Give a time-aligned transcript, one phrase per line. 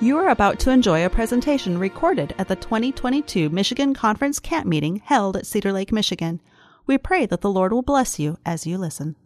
[0.00, 5.02] You are about to enjoy a presentation recorded at the 2022 Michigan Conference Camp Meeting
[5.04, 6.40] held at Cedar Lake, Michigan.
[6.86, 9.16] We pray that the Lord will bless you as you listen.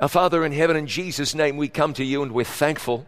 [0.00, 3.04] Our Father in heaven, in Jesus' name, we come to you and we're thankful.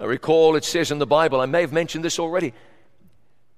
[0.00, 2.54] I recall it says in the Bible, I may have mentioned this already.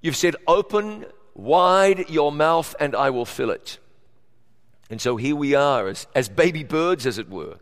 [0.01, 1.07] You've said, Open
[1.37, 3.79] wide your mouth and I will fill it.
[4.91, 7.59] And so here we are, as, as baby birds, as it were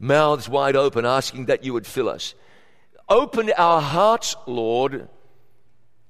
[0.00, 2.34] mouths wide open, asking that you would fill us.
[3.08, 5.08] Open our hearts, Lord,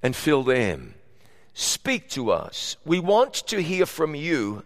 [0.03, 0.95] and fill them.
[1.53, 2.77] Speak to us.
[2.87, 4.63] We want to hear from you.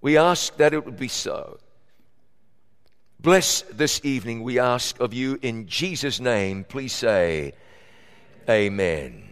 [0.00, 1.58] We ask that it would be so.
[3.20, 6.64] Bless this evening, we ask of you in Jesus' name.
[6.64, 7.52] Please say,
[8.48, 9.24] Amen.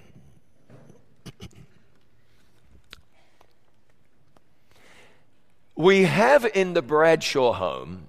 [5.77, 8.06] We have in the Bradshaw home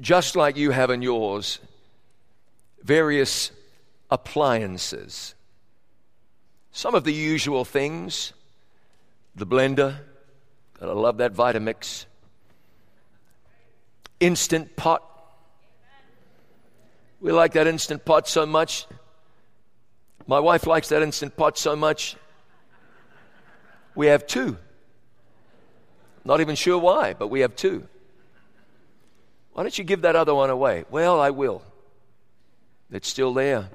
[0.00, 1.58] just like you have in yours,
[2.82, 3.50] various
[4.10, 5.34] appliances.
[6.72, 8.32] Some of the usual things
[9.36, 9.96] the blender,
[10.80, 12.06] I love that Vitamix,
[14.20, 15.02] instant pot.
[17.20, 18.86] We like that instant pot so much.
[20.26, 22.16] My wife likes that instant pot so much.
[23.94, 24.56] We have two.
[26.24, 27.86] Not even sure why, but we have two.
[29.54, 30.84] Why don't you give that other one away?
[30.90, 31.62] Well, I will.
[32.90, 33.70] It's still there.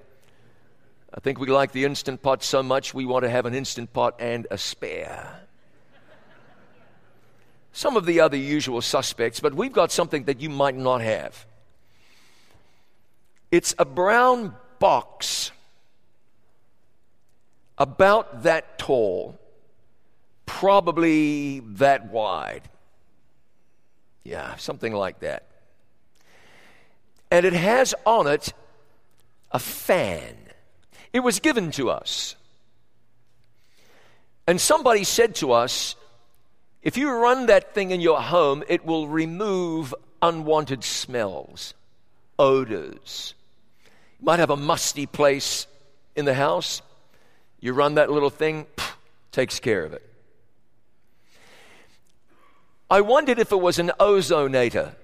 [1.14, 3.94] I think we like the instant pot so much we want to have an instant
[3.94, 5.40] pot and a spare.
[7.72, 11.46] Some of the other usual suspects, but we've got something that you might not have.
[13.50, 15.52] It's a brown box
[17.78, 19.40] about that tall,
[20.46, 22.64] probably that wide.
[24.26, 25.46] Yeah, something like that
[27.32, 28.54] and it has on it
[29.52, 30.36] a fan.
[31.14, 32.36] It was given to us.
[34.48, 35.96] And somebody said to us,
[36.82, 41.74] if you run that thing in your home, it will remove unwanted smells,
[42.38, 43.34] odors.
[44.20, 45.68] You might have a musty place
[46.16, 46.82] in the house.
[47.60, 48.94] You run that little thing, pff,
[49.32, 50.06] takes care of it.
[52.90, 54.96] I wondered if it was an ozonator.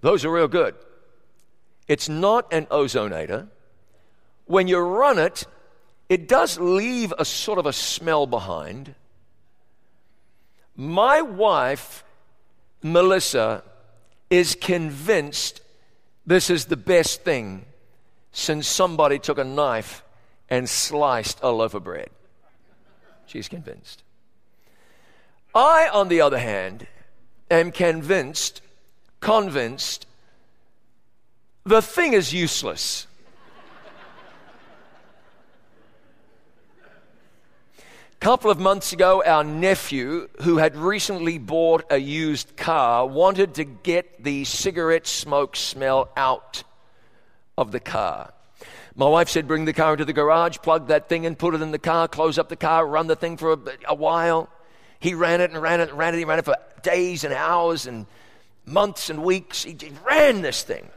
[0.00, 0.74] Those are real good.
[1.88, 3.48] It's not an ozonator.
[4.44, 5.44] When you run it,
[6.08, 8.94] it does leave a sort of a smell behind.
[10.76, 12.04] My wife,
[12.82, 13.62] Melissa,
[14.30, 15.60] is convinced
[16.26, 17.64] this is the best thing
[18.32, 20.04] since somebody took a knife
[20.50, 22.10] and sliced a loaf of bread.
[23.26, 24.02] She's convinced.
[25.54, 26.86] I, on the other hand,
[27.50, 28.60] am convinced,
[29.20, 30.06] convinced
[31.68, 33.06] the thing is useless.
[37.76, 43.54] A couple of months ago, our nephew, who had recently bought a used car, wanted
[43.54, 46.64] to get the cigarette smoke smell out
[47.56, 48.32] of the car.
[48.96, 51.60] My wife said, Bring the car into the garage, plug that thing in, put it
[51.60, 53.58] in the car, close up the car, run the thing for a,
[53.88, 54.48] a while.
[55.00, 56.18] He ran it and ran it and ran it.
[56.18, 58.06] He ran it for days and hours and
[58.64, 59.62] months and weeks.
[59.62, 60.88] He ran this thing.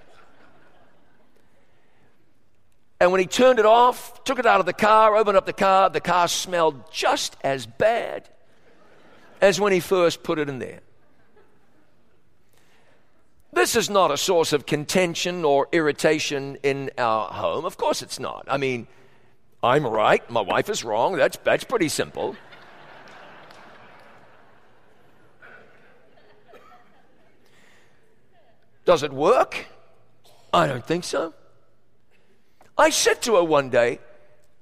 [3.01, 5.53] And when he turned it off, took it out of the car, opened up the
[5.53, 8.29] car, the car smelled just as bad
[9.41, 10.81] as when he first put it in there.
[13.51, 17.65] This is not a source of contention or irritation in our home.
[17.65, 18.45] Of course it's not.
[18.47, 18.85] I mean,
[19.63, 21.15] I'm right, my wife is wrong.
[21.15, 22.35] That's, that's pretty simple.
[28.85, 29.65] Does it work?
[30.53, 31.33] I don't think so.
[32.81, 33.99] I said to her one day,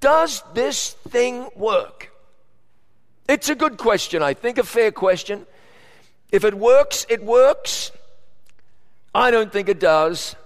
[0.00, 2.12] Does this thing work?
[3.26, 5.46] It's a good question, I think, a fair question.
[6.30, 7.92] If it works, it works.
[9.14, 10.36] I don't think it does.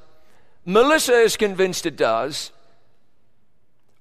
[0.64, 2.52] Melissa is convinced it does,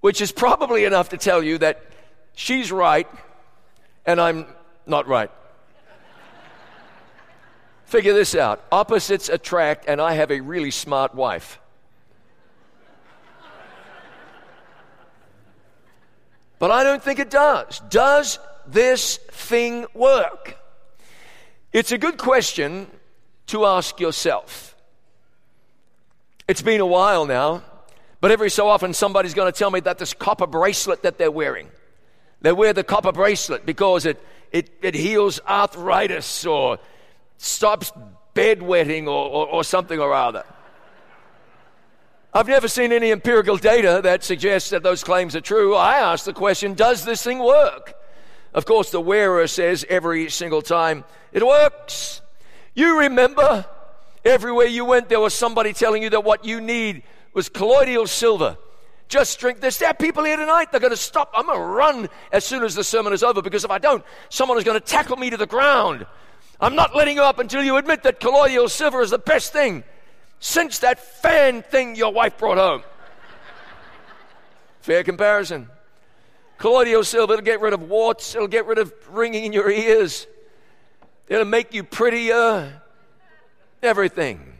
[0.02, 1.84] which is probably enough to tell you that
[2.36, 3.08] she's right
[4.06, 4.46] and I'm
[4.86, 5.31] not right.
[7.86, 11.60] Figure this out opposites attract, and I have a really smart wife.
[16.60, 17.82] But I don't think it does.
[17.90, 20.58] Does this thing work?
[21.72, 22.88] It's a good question
[23.48, 24.76] to ask yourself.
[26.48, 27.64] It's been a while now,
[28.22, 31.32] but every so often somebody's going to tell me that this copper bracelet that they're
[31.32, 31.70] wearing,
[32.42, 34.22] they wear the copper bracelet because it,
[34.52, 36.80] it, it heals arthritis or
[37.38, 37.92] stops
[38.36, 40.44] bedwetting or, or, or something or other.
[42.35, 45.75] I've never seen any empirical data that suggests that those claims are true.
[45.75, 47.94] I ask the question does this thing work?
[48.56, 52.21] Of course, the wearer says every single time, it works.
[52.74, 53.65] You remember
[54.25, 57.03] everywhere you went, there was somebody telling you that what you need
[57.35, 58.57] was colloidal silver.
[59.09, 59.77] Just drink this.
[59.77, 61.31] There are people here tonight, they're going to stop.
[61.35, 64.03] I'm going to run as soon as the sermon is over because if I don't,
[64.30, 66.07] someone is going to tackle me to the ground.
[66.59, 69.83] I'm not letting you up until you admit that colloidal silver is the best thing
[70.44, 72.84] since that fan thing your wife brought home.
[74.81, 75.69] Fair comparison.
[76.57, 80.28] Colloidal silver, it'll get rid of warts, it'll get rid of ringing in your ears,
[81.30, 82.81] it'll make you prettier,
[83.81, 84.54] everything.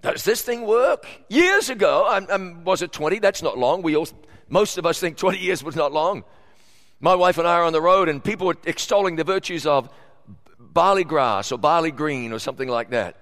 [0.00, 1.06] Does this thing work?
[1.28, 3.18] Years ago, I'm, I'm, was it 20?
[3.18, 3.82] That's not long.
[3.82, 4.08] We all,
[4.48, 6.24] most of us think 20 years was not long.
[6.98, 9.90] My wife and I are on the road, and people were extolling the virtues of
[10.58, 13.16] barley grass or barley green or something like that.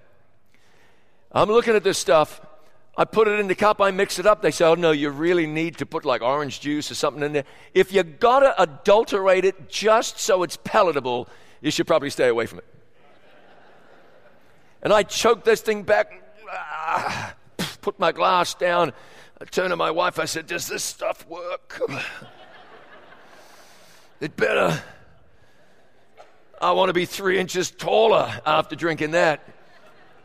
[1.35, 2.41] I'm looking at this stuff.
[2.97, 4.41] I put it in the cup, I mix it up.
[4.41, 7.33] They say, oh no, you really need to put like orange juice or something in
[7.33, 7.45] there.
[7.75, 11.29] If you gotta adulterate it just so it's palatable,
[11.61, 12.65] you should probably stay away from it.
[14.81, 16.13] And I choked this thing back,
[17.81, 18.93] put my glass down.
[19.41, 21.83] I turned to my wife, I said, Does this stuff work?
[24.21, 24.81] it better.
[26.61, 29.54] I want to be three inches taller after drinking that.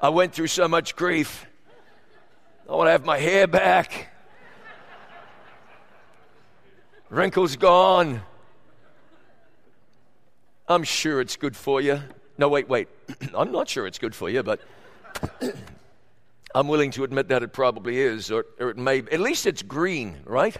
[0.01, 1.45] I went through so much grief.
[2.69, 4.13] I want to have my hair back.
[7.09, 8.21] Wrinkles gone.
[10.69, 11.99] I'm sure it's good for you.
[12.37, 12.87] No, wait, wait.
[13.35, 14.61] I'm not sure it's good for you, but
[16.55, 18.99] I'm willing to admit that it probably is, or, or it may.
[18.99, 20.55] At least it's green, right?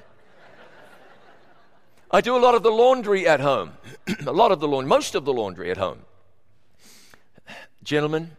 [2.12, 3.71] I do a lot of the laundry at home.
[4.25, 6.00] a lot of the laundry, most of the laundry at home.
[7.83, 8.31] Gentlemen,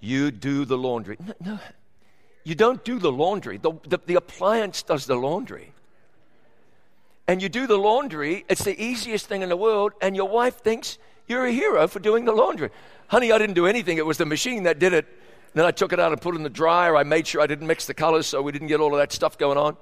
[0.00, 1.16] you do the laundry.
[1.20, 1.58] No, no,
[2.44, 3.58] you don't do the laundry.
[3.58, 5.72] The, the, the appliance does the laundry.
[7.26, 10.62] And you do the laundry, it's the easiest thing in the world, and your wife
[10.62, 10.96] thinks
[11.26, 12.70] you're a hero for doing the laundry.
[13.08, 13.98] Honey, I didn't do anything.
[13.98, 15.06] It was the machine that did it.
[15.52, 16.96] Then I took it out and put it in the dryer.
[16.96, 19.12] I made sure I didn't mix the colors so we didn't get all of that
[19.12, 19.76] stuff going on.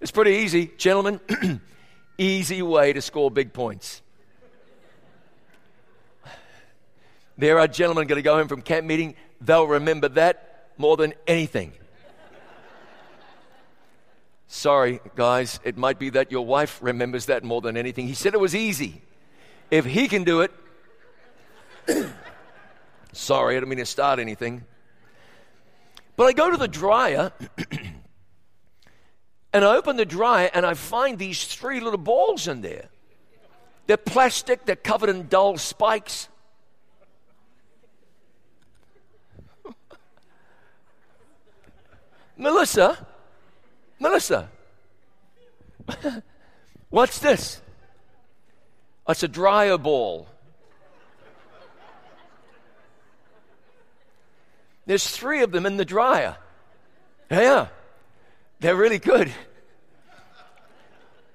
[0.00, 1.20] It's pretty easy, gentlemen.
[2.18, 4.02] easy way to score big points.
[7.38, 9.14] There are gentlemen going to go home from camp meeting.
[9.44, 11.72] They'll remember that more than anything.
[14.46, 18.06] Sorry, guys, it might be that your wife remembers that more than anything.
[18.06, 19.02] He said it was easy.
[19.70, 20.52] If he can do it,
[23.12, 24.64] sorry, I don't mean to start anything.
[26.16, 27.32] But I go to the dryer
[29.52, 32.90] and I open the dryer and I find these three little balls in there.
[33.86, 36.28] They're plastic, they're covered in dull spikes.
[42.42, 43.06] Melissa,
[44.00, 44.50] Melissa,
[46.90, 47.62] what's this?
[49.08, 50.26] It's a dryer ball.
[54.86, 56.36] There's three of them in the dryer.
[57.30, 57.68] Yeah,
[58.58, 59.32] they're really good.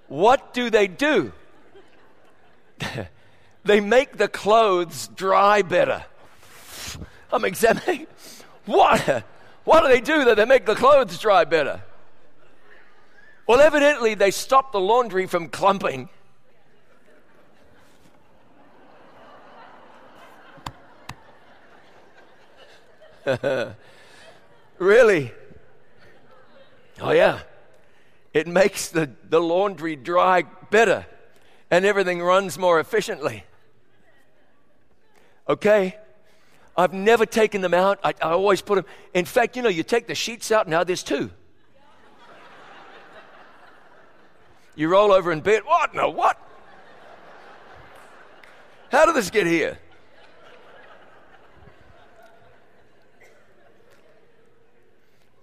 [0.10, 1.31] What do they do?
[3.63, 6.03] they make the clothes dry better.
[7.31, 8.08] I'm examining.
[8.65, 9.24] What?
[9.67, 11.81] What do they do that they make the clothes dry better?
[13.45, 16.07] Well, evidently, they stop the laundry from clumping.
[24.77, 25.33] really?
[27.01, 27.41] Oh, yeah.
[28.33, 31.05] It makes the, the laundry dry better
[31.69, 33.43] and everything runs more efficiently.
[35.50, 35.97] Okay?
[36.77, 38.00] I've never taken them out.
[38.03, 38.86] I, I, always put them.
[39.15, 41.31] In fact, you know, you take the sheets out, now there's two.
[44.75, 45.63] You roll over in bed.
[45.65, 45.96] What?
[45.96, 46.39] No, what?
[48.91, 49.79] How did this get here?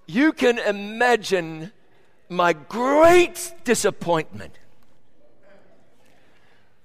[0.06, 1.72] You can imagine
[2.28, 4.56] my great disappointment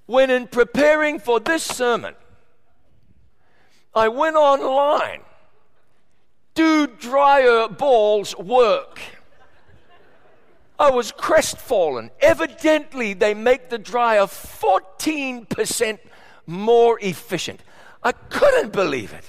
[0.08, 2.16] when, in preparing for this sermon,
[3.94, 5.22] I went online.
[6.54, 9.00] Do dryer balls work?
[10.78, 12.10] I was crestfallen.
[12.22, 16.00] Evidently, they make the dryer 14%
[16.48, 17.62] more efficient.
[18.02, 19.26] I couldn't believe it.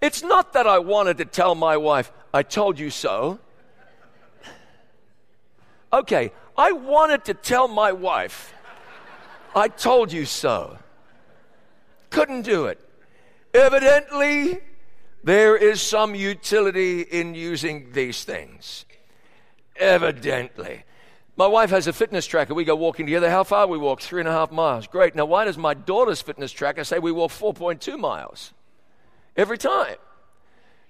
[0.00, 3.38] It's not that I wanted to tell my wife, I told you so.
[5.92, 8.54] Okay, I wanted to tell my wife,
[9.54, 10.78] I told you so.
[12.10, 12.80] Couldn't do it.
[13.54, 14.60] Evidently,
[15.24, 18.86] There is some utility in using these things.
[19.76, 20.84] Evidently.
[21.36, 22.54] My wife has a fitness tracker.
[22.54, 23.28] We go walking together.
[23.28, 24.00] How far we walk?
[24.00, 24.86] Three and a half miles.
[24.86, 25.14] Great.
[25.14, 28.52] Now, why does my daughter's fitness tracker say we walk 4.2 miles?
[29.36, 29.96] Every time.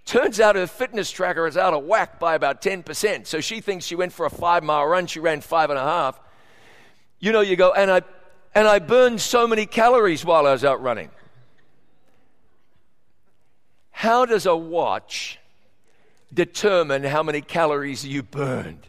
[0.05, 3.27] Turns out her fitness tracker is out of whack by about 10%.
[3.27, 5.07] So she thinks she went for a five mile run.
[5.07, 6.19] She ran five and a half.
[7.21, 8.03] You know, you go, and I,
[8.59, 11.11] and I burned so many calories while I was out running.
[13.93, 15.39] How does a watch
[16.35, 18.85] determine how many calories you burned?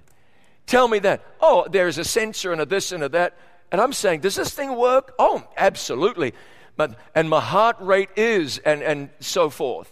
[0.65, 1.23] Tell me that.
[1.39, 3.37] Oh, there's a sensor and a this and a that.
[3.71, 5.13] And I'm saying, does this thing work?
[5.19, 6.33] Oh, absolutely.
[6.75, 9.91] But, and my heart rate is, and, and so forth.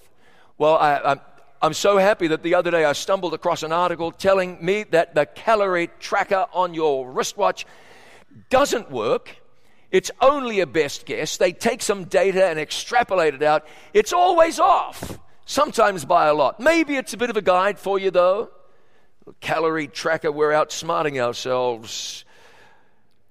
[0.57, 1.21] Well, I, I'm,
[1.61, 5.13] I'm so happy that the other day I stumbled across an article telling me that
[5.13, 7.67] the calorie tracker on your wristwatch
[8.49, 9.35] doesn't work.
[9.91, 11.37] It's only a best guess.
[11.37, 13.65] They take some data and extrapolate it out.
[13.93, 16.59] It's always off, sometimes by a lot.
[16.59, 18.49] Maybe it's a bit of a guide for you, though.
[19.39, 22.25] Calorie tracker, we're outsmarting ourselves,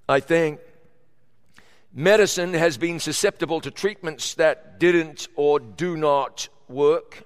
[0.07, 0.59] I think.
[1.93, 7.23] Medicine has been susceptible to treatments that didn't or do not work.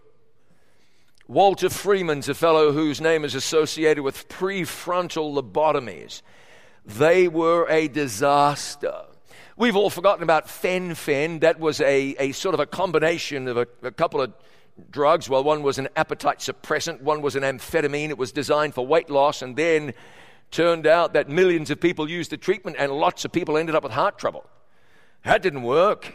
[1.27, 6.21] Walter Freeman's a fellow whose name is associated with prefrontal lobotomies.
[6.85, 9.05] They were a disaster.
[9.61, 11.41] We've all forgotten about fen-phen.
[11.41, 14.33] That was a, a sort of a combination of a, a couple of
[14.89, 15.29] drugs.
[15.29, 18.09] Well, one was an appetite suppressant, one was an amphetamine.
[18.09, 19.93] It was designed for weight loss, and then
[20.49, 23.83] turned out that millions of people used the treatment, and lots of people ended up
[23.83, 24.49] with heart trouble.
[25.25, 26.11] That didn't work.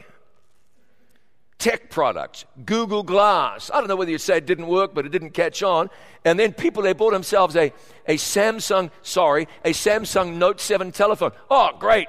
[1.59, 3.71] Tech products, Google Glass.
[3.73, 5.89] I don't know whether you say it didn't work, but it didn't catch on.
[6.25, 7.73] And then people, they bought themselves a,
[8.09, 11.31] a Samsung, sorry, a Samsung Note 7 telephone.
[11.49, 12.09] Oh, great.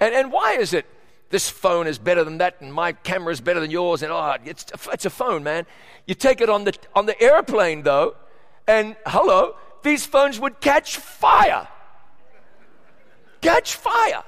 [0.00, 0.86] And, and why is it
[1.28, 4.02] this phone is better than that and my camera is better than yours?
[4.02, 5.66] And oh, it's, it's a phone, man.
[6.06, 8.16] You take it on the, on the airplane, though,
[8.66, 11.68] and hello, these phones would catch fire.
[13.40, 14.22] Catch fire.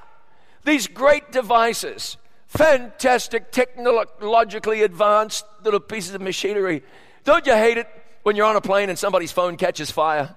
[0.65, 6.83] These great devices, fantastic, technologically advanced little pieces of machinery.
[7.23, 7.87] Don't you hate it
[8.23, 10.35] when you're on a plane and somebody's phone catches fire?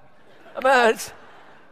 [0.57, 0.99] I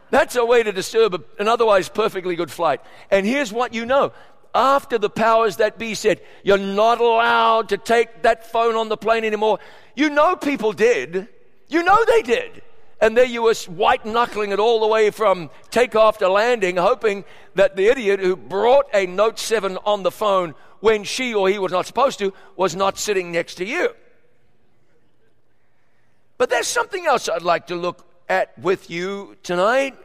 [0.09, 2.81] that's a way to disturb an otherwise perfectly good flight.
[3.11, 4.11] And here's what you know.
[4.53, 8.95] After the powers that be said, you're not allowed to take that phone on the
[8.95, 9.59] plane anymore,
[9.95, 11.27] you know people did.
[11.67, 12.61] You know they did.
[13.01, 17.25] And there you were white knuckling it all the way from takeoff to landing, hoping
[17.55, 21.59] that the idiot who brought a Note 7 on the phone when she or he
[21.59, 23.89] was not supposed to was not sitting next to you.
[26.37, 29.95] But there's something else I'd like to look at with you tonight.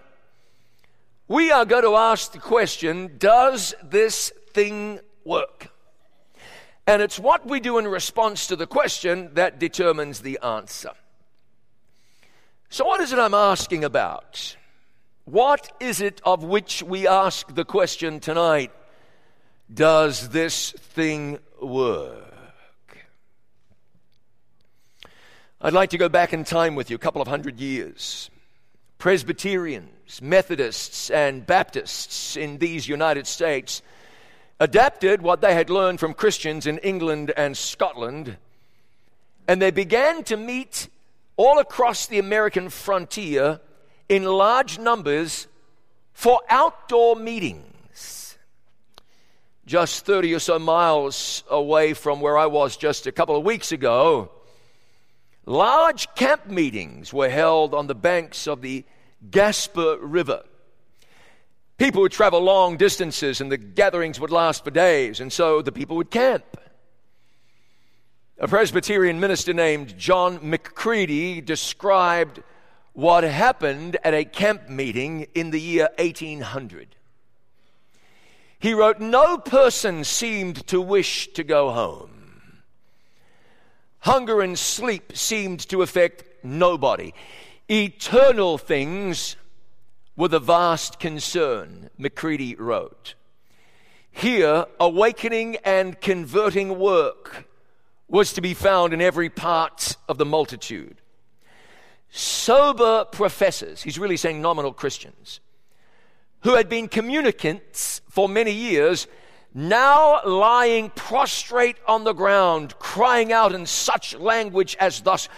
[1.28, 5.68] We are going to ask the question Does this thing work?
[6.86, 10.90] And it's what we do in response to the question that determines the answer.
[12.68, 14.56] So, what is it I'm asking about?
[15.24, 18.72] What is it of which we ask the question tonight?
[19.72, 22.29] Does this thing work?
[25.62, 28.30] I'd like to go back in time with you a couple of hundred years.
[28.96, 33.82] Presbyterians, Methodists, and Baptists in these United States
[34.58, 38.38] adapted what they had learned from Christians in England and Scotland,
[39.46, 40.88] and they began to meet
[41.36, 43.60] all across the American frontier
[44.08, 45.46] in large numbers
[46.14, 48.38] for outdoor meetings.
[49.66, 53.72] Just 30 or so miles away from where I was just a couple of weeks
[53.72, 54.30] ago,
[55.46, 58.84] large camp meetings were held on the banks of the
[59.30, 60.42] Gasper River.
[61.76, 65.72] People would travel long distances and the gatherings would last for days, and so the
[65.72, 66.44] people would camp.
[68.38, 72.42] A Presbyterian minister named John McGready described
[72.92, 76.96] what happened at a camp meeting in the year 1800.
[78.58, 82.09] He wrote, No person seemed to wish to go home.
[84.00, 87.12] Hunger and sleep seemed to affect nobody.
[87.68, 89.36] Eternal things
[90.16, 93.14] were the vast concern, McGready wrote.
[94.10, 97.46] Here, awakening and converting work
[98.08, 101.00] was to be found in every part of the multitude.
[102.10, 105.40] Sober professors, he's really saying nominal Christians,
[106.40, 109.06] who had been communicants for many years,
[109.54, 115.28] now lying prostrate on the ground, crying out in such language as thus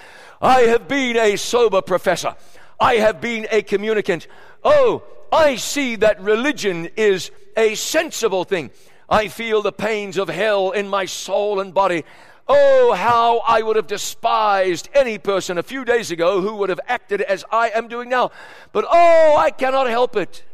[0.40, 2.34] I have been a sober professor,
[2.80, 4.26] I have been a communicant.
[4.64, 5.02] Oh,
[5.32, 8.70] I see that religion is a sensible thing.
[9.08, 12.04] I feel the pains of hell in my soul and body.
[12.48, 16.80] Oh, how I would have despised any person a few days ago who would have
[16.88, 18.32] acted as I am doing now.
[18.72, 20.44] But oh, I cannot help it.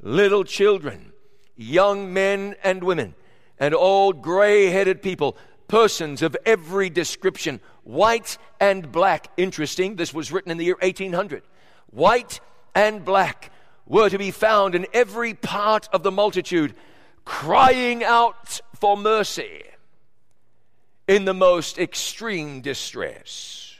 [0.00, 1.11] Little children,
[1.56, 3.14] young men and women,
[3.58, 5.36] and old gray headed people,
[5.68, 9.30] persons of every description, white and black.
[9.36, 11.42] Interesting, this was written in the year 1800.
[11.90, 12.40] White
[12.74, 13.50] and black
[13.86, 16.74] were to be found in every part of the multitude,
[17.24, 19.62] crying out for mercy
[21.06, 23.74] in the most extreme distress.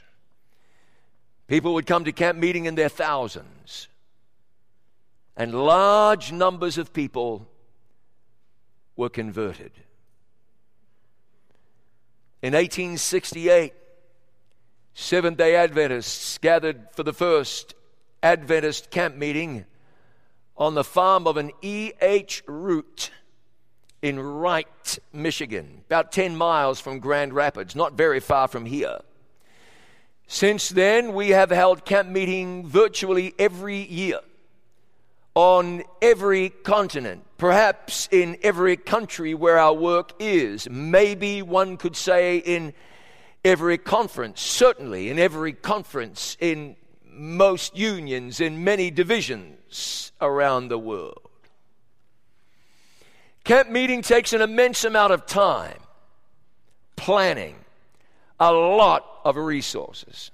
[1.47, 3.88] People would come to camp meeting in their thousands,
[5.37, 7.49] and large numbers of people
[8.97, 9.73] were converted.
[12.43, 13.73] In 1868,
[14.95, 17.75] Seventh day Adventists gathered for the first
[18.23, 19.65] Adventist camp meeting
[20.57, 22.43] on the farm of an E.H.
[22.47, 23.11] Root
[24.03, 28.99] in Wright, Michigan, about 10 miles from Grand Rapids, not very far from here.
[30.27, 34.19] Since then, we have held camp meeting virtually every year
[35.35, 40.71] on every continent, perhaps in every country where our work is.
[40.71, 42.73] Maybe one could say in
[43.45, 51.31] every conference, certainly in every conference, in most unions, in many divisions around the world.
[53.43, 55.81] Camp meeting takes an immense amount of time,
[56.95, 57.57] planning,
[58.39, 60.31] a lot of resources.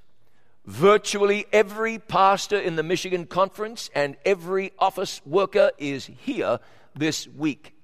[0.66, 6.60] Virtually every pastor in the Michigan Conference and every office worker is here
[6.98, 7.74] this week.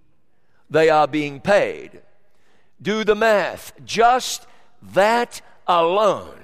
[0.71, 2.03] They are being paid.
[2.81, 3.73] Do the math.
[3.85, 4.47] Just
[4.83, 6.41] that alone.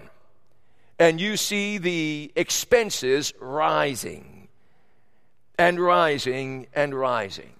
[0.99, 4.49] And you see the expenses rising
[5.59, 7.55] and rising and rising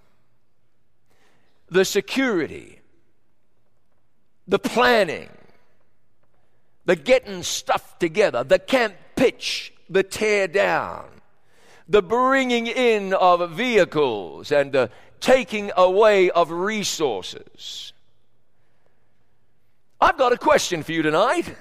[1.71, 2.81] the security,
[4.45, 5.29] the planning,
[6.85, 11.05] the getting stuff together, the camp pitch, the tear down,
[11.87, 17.93] the bringing in of vehicles and the taking away of resources.
[20.01, 21.55] I've got a question for you tonight.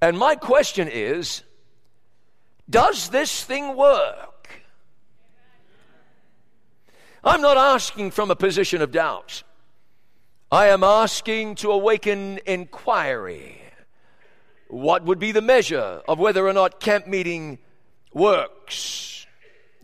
[0.00, 1.42] And my question is
[2.70, 4.62] Does this thing work?
[7.24, 9.42] I'm not asking from a position of doubt.
[10.52, 13.60] I am asking to awaken inquiry.
[14.68, 17.58] What would be the measure of whether or not camp meeting
[18.12, 19.17] works?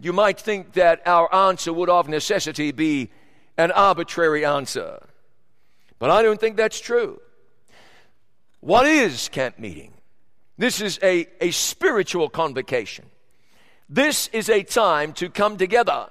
[0.00, 3.10] You might think that our answer would of necessity be
[3.56, 5.00] an arbitrary answer.
[5.98, 7.20] But I don't think that's true.
[8.60, 9.92] What is camp meeting?
[10.56, 13.06] This is a, a spiritual convocation.
[13.88, 16.08] This is a time to come together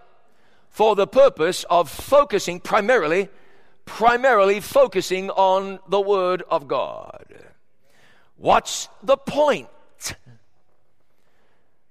[0.69, 3.30] for the purpose of focusing primarily,
[3.86, 7.26] primarily focusing on the Word of God.
[8.38, 9.69] What's the point?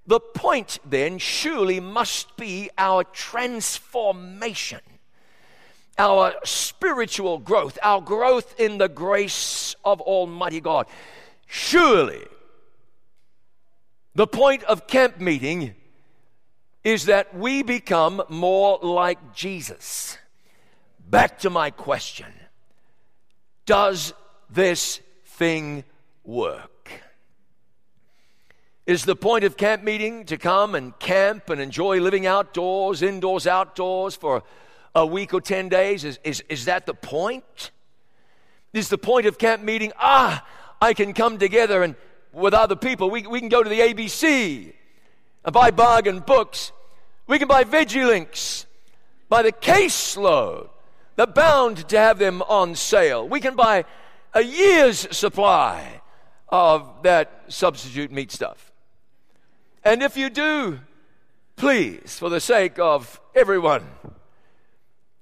[0.06, 4.80] The point then surely must be our transformation,
[5.96, 10.86] our spiritual growth, our growth in the grace of Almighty God.
[11.46, 12.24] Surely,
[14.14, 15.74] the point of camp meeting
[16.82, 20.18] is that we become more like Jesus.
[21.08, 22.32] Back to my question
[23.66, 24.12] Does
[24.50, 25.84] this thing
[26.24, 26.71] work?
[28.84, 33.46] Is the point of camp meeting to come and camp and enjoy living outdoors, indoors,
[33.46, 34.42] outdoors for
[34.94, 36.04] a week or 10 days?
[36.04, 37.70] Is, is, is that the point?
[38.72, 40.44] Is the point of camp meeting, ah,
[40.80, 41.94] I can come together and
[42.32, 44.72] with other people, we, we can go to the ABC
[45.44, 46.72] and buy bargain books.
[47.26, 48.66] We can buy Links
[49.28, 50.70] by the caseload.
[51.16, 53.28] They're bound to have them on sale.
[53.28, 53.84] We can buy
[54.34, 56.00] a year's supply
[56.48, 58.71] of that substitute meat stuff.
[59.84, 60.80] And if you do,
[61.56, 63.86] please, for the sake of everyone,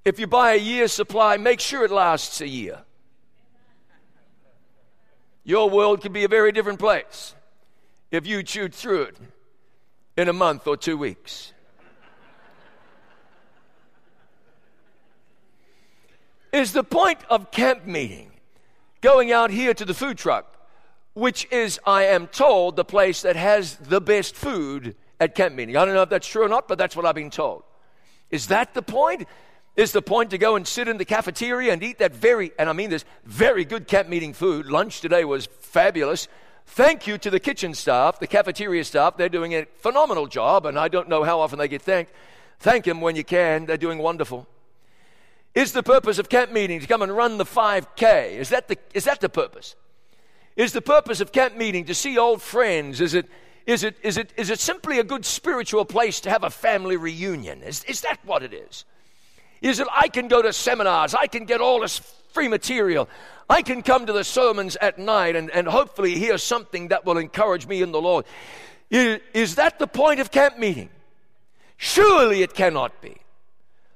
[0.05, 2.81] if you buy a year's supply, make sure it lasts a year.
[5.45, 7.35] Your world could be a very different place
[8.11, 9.17] if you chewed through it
[10.17, 11.53] in a month or two weeks.
[16.53, 18.33] Is the point of camp meeting
[19.01, 20.60] going out here to the food truck,
[21.21, 25.77] which is, I am told, the place that has the best food at camp meeting?
[25.77, 27.63] I don't know if that's true or not, but that's what I've been told.
[28.31, 29.29] Is that the point?
[29.77, 32.71] Is the point to go and sit in the cafeteria and eat that very, and
[32.71, 34.65] I mean this, very good camp meeting food?
[34.65, 36.27] Lunch today was fabulous.
[36.65, 39.19] Thank you to the kitchen staff, the cafeteria staff.
[39.19, 42.13] They're doing a phenomenal job, and I don't know how often they get thanked.
[42.61, 43.67] Thank them when you can.
[43.67, 44.49] They're doing wonderful.
[45.55, 48.39] Is the purpose of camp meeting to come and run the 5K?
[48.39, 49.77] Is that the, is that the purpose?
[50.61, 53.01] Is the purpose of camp meeting to see old friends?
[53.01, 53.27] Is it,
[53.65, 56.99] is it, is it, is it simply a good spiritual place to have a family
[56.99, 57.63] reunion?
[57.63, 58.85] Is, is that what it is?
[59.63, 62.01] Is it I can go to seminars, I can get all this
[62.35, 63.09] free material,
[63.49, 67.17] I can come to the sermons at night and, and hopefully hear something that will
[67.17, 68.27] encourage me in the Lord?
[68.91, 70.91] Is, is that the point of camp meeting?
[71.79, 73.17] Surely it cannot be.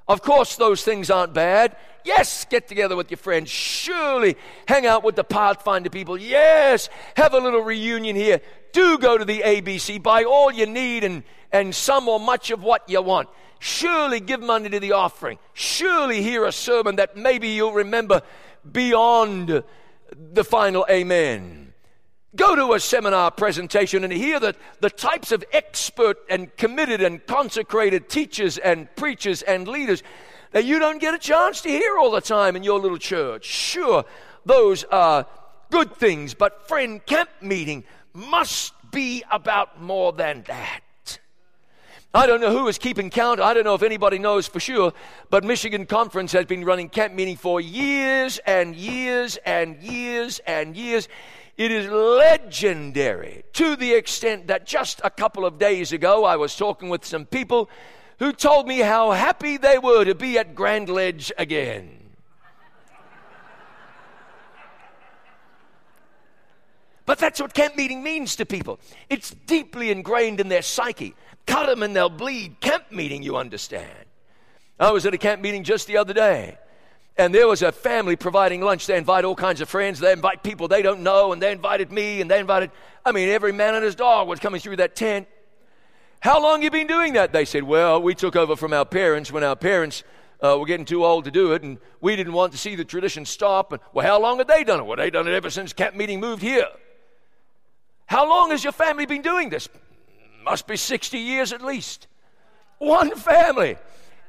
[0.09, 1.77] Of course, those things aren't bad.
[2.05, 3.51] Yes, get together with your friends.
[3.51, 4.37] Surely
[4.69, 6.19] hang out with the Pathfinder people.
[6.19, 8.43] Yes, have a little reunion here.
[8.73, 10.03] Do go to the ABC.
[10.03, 13.31] Buy all you need and, and some or much of what you want.
[13.59, 15.39] Surely give money to the offering.
[15.55, 18.21] Surely hear a sermon that maybe you'll remember
[18.71, 19.65] beyond
[20.15, 21.73] the final amen.
[22.37, 27.25] Go to a seminar presentation and hear the, the types of expert and committed and
[27.27, 30.03] consecrated teachers and preachers and leaders
[30.55, 33.45] that you don't get a chance to hear all the time in your little church.
[33.45, 34.05] Sure,
[34.47, 35.27] those are
[35.73, 41.19] good things, but friend, camp meeting must be about more than that.
[42.15, 43.41] I don't know who is keeping count.
[43.41, 44.93] I don't know if anybody knows for sure,
[45.29, 50.77] but Michigan Conference has been running camp meeting for years and years and years and
[50.77, 51.09] years.
[51.57, 56.55] It is legendary to the extent that just a couple of days ago I was
[56.55, 57.69] talking with some people
[58.19, 62.01] who told me how happy they were to be at Grand Ledge again.
[67.07, 68.81] But that's what camp meeting means to people.
[69.11, 71.15] It's deeply ingrained in their psyche.
[71.47, 72.61] Cut them and they'll bleed.
[72.61, 74.07] Camp meeting, you understand.
[74.81, 76.57] I was at a camp meeting just the other day
[77.17, 78.87] and there was a family providing lunch.
[78.87, 80.01] They invite all kinds of friends.
[80.01, 82.71] They invite people they don't know, and they invited me, and they invited,
[83.05, 85.29] I mean, every man and his dog was coming through that tent.
[86.25, 87.35] How long you been doing that?
[87.35, 90.05] They said, well, we took over from our parents when our parents
[90.43, 92.85] uh, were getting too old to do it, and we didn't want to see the
[92.85, 93.73] tradition stop.
[93.73, 94.87] And, well, how long had they done it?
[94.87, 96.65] Well, they've done it ever since camp meeting moved here.
[98.07, 99.69] How long has your family been doing this?
[100.43, 102.07] Must be 60 years at least.
[102.79, 103.77] One family,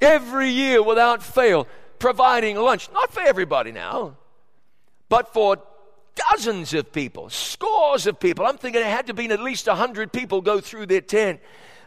[0.02, 1.66] every year without fail
[2.00, 4.18] providing lunch, not for everybody now,
[5.08, 5.64] but for
[6.32, 8.46] dozens of people, scores of people.
[8.46, 11.40] I'm thinking it had to be at least 100 people go through their tent.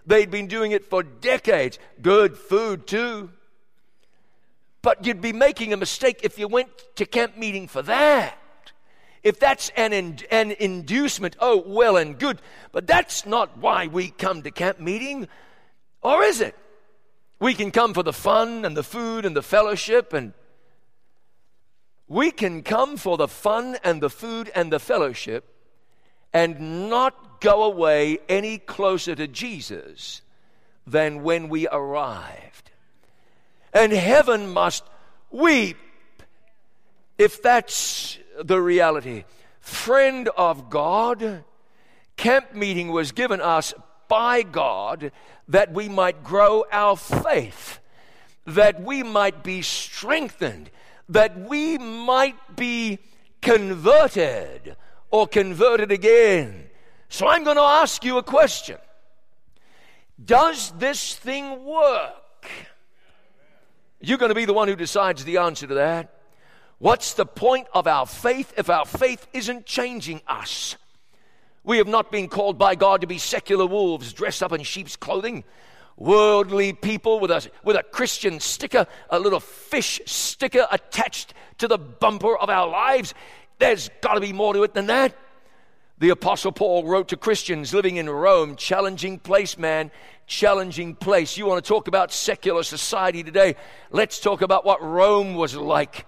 [0.08, 1.78] They'd been doing it for decades.
[2.00, 3.30] Good food, too.
[4.80, 8.38] But you'd be making a mistake if you went to camp meeting for that.
[9.22, 12.40] If that's an, in, an inducement, oh, well and good.
[12.72, 15.28] But that's not why we come to camp meeting,
[16.00, 16.56] or is it?
[17.38, 20.32] We can come for the fun and the food and the fellowship, and
[22.06, 25.54] we can come for the fun and the food and the fellowship
[26.32, 30.22] and not go away any closer to Jesus
[30.86, 32.70] than when we arrived.
[33.72, 34.84] And heaven must
[35.30, 35.76] weep
[37.18, 39.24] if that's the reality.
[39.60, 41.44] Friend of God,
[42.16, 43.74] camp meeting was given us
[44.08, 45.12] by God
[45.48, 47.80] that we might grow our faith,
[48.46, 50.70] that we might be strengthened,
[51.08, 52.98] that we might be
[53.42, 54.76] converted
[55.10, 56.67] or converted again.
[57.08, 58.76] So I'm going to ask you a question
[60.22, 62.14] Does this thing work?
[64.00, 66.14] You're going to be the one who decides the answer to that.
[66.78, 70.76] What's the point of our faith if our faith isn't changing us?
[71.64, 74.94] We have not been called by God to be secular wolves dressed up in sheep's
[74.94, 75.42] clothing.
[75.96, 81.76] Worldly people with a, with a Christian sticker, a little fish sticker attached to the
[81.76, 83.12] bumper of our lives.
[83.58, 85.16] There's got to be more to it than that.
[86.00, 89.90] The Apostle Paul wrote to Christians living in Rome, challenging place, man,
[90.28, 91.36] challenging place.
[91.36, 93.56] You want to talk about secular society today?
[93.90, 96.06] Let's talk about what Rome was like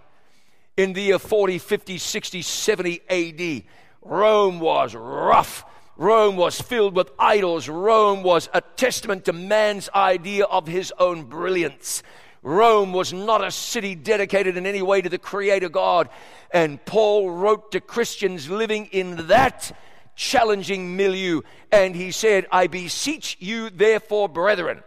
[0.77, 3.65] in the year 40, 50, 60, 70 AD.
[4.03, 5.65] Rome was rough.
[5.97, 7.69] Rome was filled with idols.
[7.69, 12.05] Rome was a testament to man's idea of his own brilliance.
[12.43, 16.09] Rome was not a city dedicated in any way to the Creator God.
[16.51, 19.77] And Paul wrote to Christians living in that
[20.17, 21.43] challenging milieu.
[21.71, 24.83] And he said, I beseech you, therefore, brethren,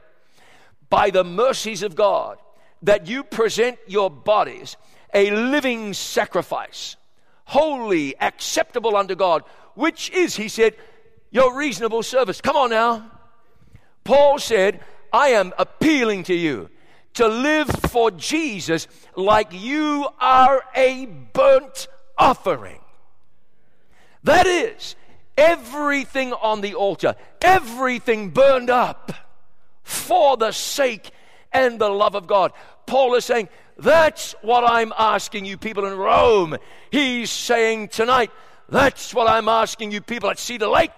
[0.90, 2.40] by the mercies of God,
[2.82, 4.78] that you present your bodies
[5.14, 6.96] a living sacrifice
[7.46, 9.44] holy, acceptable unto God,
[9.76, 10.76] which is, he said,
[11.30, 12.42] your reasonable service.
[12.42, 13.12] Come on now.
[14.04, 14.80] Paul said,
[15.12, 16.70] I am appealing to you
[17.16, 22.80] to live for Jesus like you are a burnt offering.
[24.24, 24.96] That is,
[25.38, 29.12] everything on the altar, everything burned up
[29.84, 31.12] for the sake
[31.52, 32.52] and the love of God.
[32.86, 36.58] Paul is saying, That's what I'm asking you people in Rome.
[36.90, 38.32] He's saying tonight,
[38.70, 40.92] that's what I'm asking you people at Cedar Lake,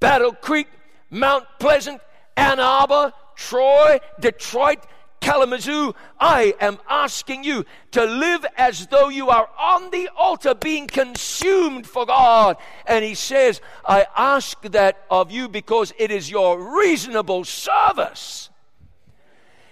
[0.00, 0.68] Battle Creek,
[1.10, 2.00] Mount Pleasant,
[2.36, 4.84] Ann Arbor, Troy, Detroit,
[5.24, 10.86] Kalamazoo, I am asking you to live as though you are on the altar being
[10.86, 12.58] consumed for God.
[12.86, 18.50] And he says, I ask that of you because it is your reasonable service.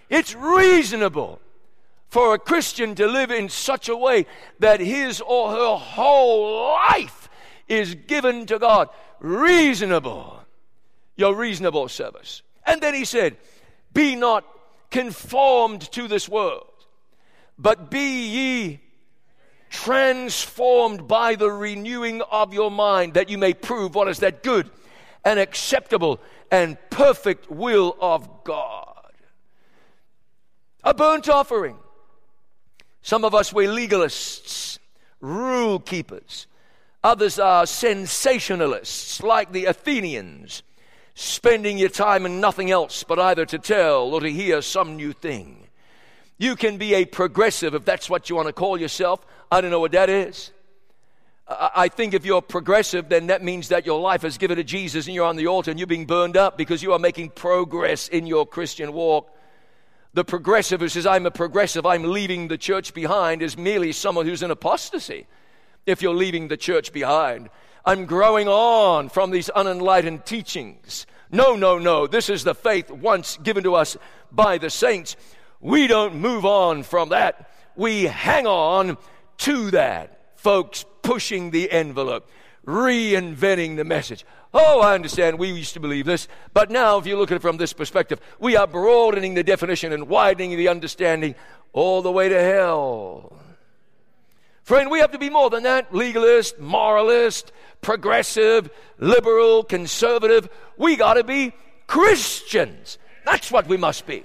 [0.08, 1.38] It's reasonable
[2.08, 4.24] for a Christian to live in such a way
[4.58, 7.28] that his or her whole life
[7.68, 8.88] is given to God.
[9.20, 10.44] Reasonable.
[11.16, 12.40] Your reasonable service.
[12.64, 13.36] And then he said,
[13.92, 14.46] Be not
[14.92, 16.68] conformed to this world,
[17.58, 18.80] but be ye
[19.70, 24.70] transformed by the renewing of your mind, that you may prove what is that good
[25.24, 29.12] and acceptable and perfect will of God.
[30.84, 31.76] A burnt offering.
[33.00, 34.78] Some of us, we're legalists,
[35.20, 36.46] rule keepers.
[37.02, 40.62] Others are sensationalists, like the Athenians
[41.14, 45.12] spending your time in nothing else but either to tell or to hear some new
[45.12, 45.66] thing.
[46.38, 49.24] You can be a progressive if that's what you want to call yourself.
[49.50, 50.50] I don't know what that is.
[51.48, 55.06] I think if you're progressive, then that means that your life is given to Jesus
[55.06, 58.08] and you're on the altar and you're being burned up because you are making progress
[58.08, 59.30] in your Christian walk.
[60.14, 64.26] The progressive who says, I'm a progressive, I'm leaving the church behind, is merely someone
[64.26, 65.26] who's in apostasy
[65.84, 67.50] if you're leaving the church behind.
[67.84, 71.06] I'm growing on from these unenlightened teachings.
[71.30, 72.06] No, no, no.
[72.06, 73.96] This is the faith once given to us
[74.30, 75.16] by the saints.
[75.60, 77.50] We don't move on from that.
[77.74, 78.98] We hang on
[79.38, 80.36] to that.
[80.36, 82.28] Folks pushing the envelope,
[82.66, 84.24] reinventing the message.
[84.54, 85.38] Oh, I understand.
[85.38, 86.28] We used to believe this.
[86.52, 89.92] But now, if you look at it from this perspective, we are broadening the definition
[89.92, 91.34] and widening the understanding
[91.72, 93.41] all the way to hell.
[94.64, 100.48] Friend, we have to be more than that legalist, moralist, progressive, liberal, conservative.
[100.76, 101.52] We got to be
[101.86, 102.98] Christians.
[103.24, 104.24] That's what we must be.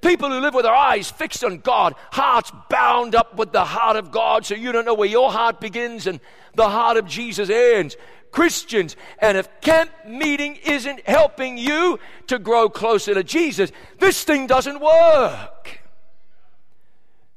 [0.00, 3.96] People who live with their eyes fixed on God, hearts bound up with the heart
[3.96, 6.20] of God, so you don't know where your heart begins and
[6.54, 7.96] the heart of Jesus ends.
[8.32, 8.96] Christians.
[9.18, 14.80] And if camp meeting isn't helping you to grow closer to Jesus, this thing doesn't
[14.80, 15.81] work.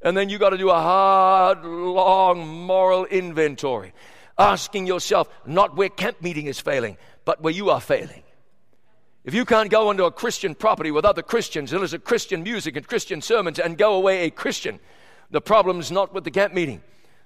[0.01, 3.93] And then you got to do a hard, long moral inventory,
[4.37, 8.23] asking yourself not where camp meeting is failing, but where you are failing.
[9.23, 12.43] If you can't go into a Christian property with other Christians and listen to Christian
[12.43, 14.79] music and Christian sermons and go away a Christian,
[15.31, 16.83] the problem's not with the camp meeting.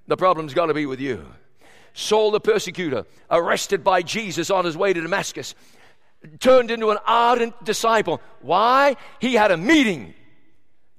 [0.08, 1.26] The problem's got to be with you.
[1.94, 5.54] Saul the persecutor, arrested by Jesus on his way to Damascus,
[6.40, 8.22] turned into an ardent disciple.
[8.42, 8.96] Why?
[9.20, 10.14] He had a meeting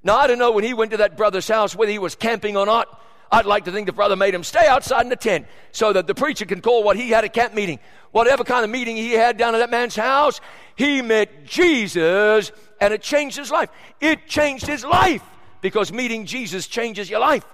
[0.03, 2.57] now, I don't know when he went to that brother's house whether he was camping
[2.57, 3.01] or not.
[3.33, 6.07] I'd like to think the brother made him stay outside in the tent so that
[6.07, 7.79] the preacher can call what he had a camp meeting.
[8.11, 10.41] Whatever kind of meeting he had down at that man's house,
[10.75, 13.71] he met Jesus and it changed his life.
[14.01, 15.23] It changed his life
[15.61, 17.45] because meeting Jesus changes your life.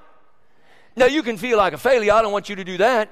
[0.94, 2.12] Now, you can feel like a failure.
[2.12, 3.10] I don't want you to do that.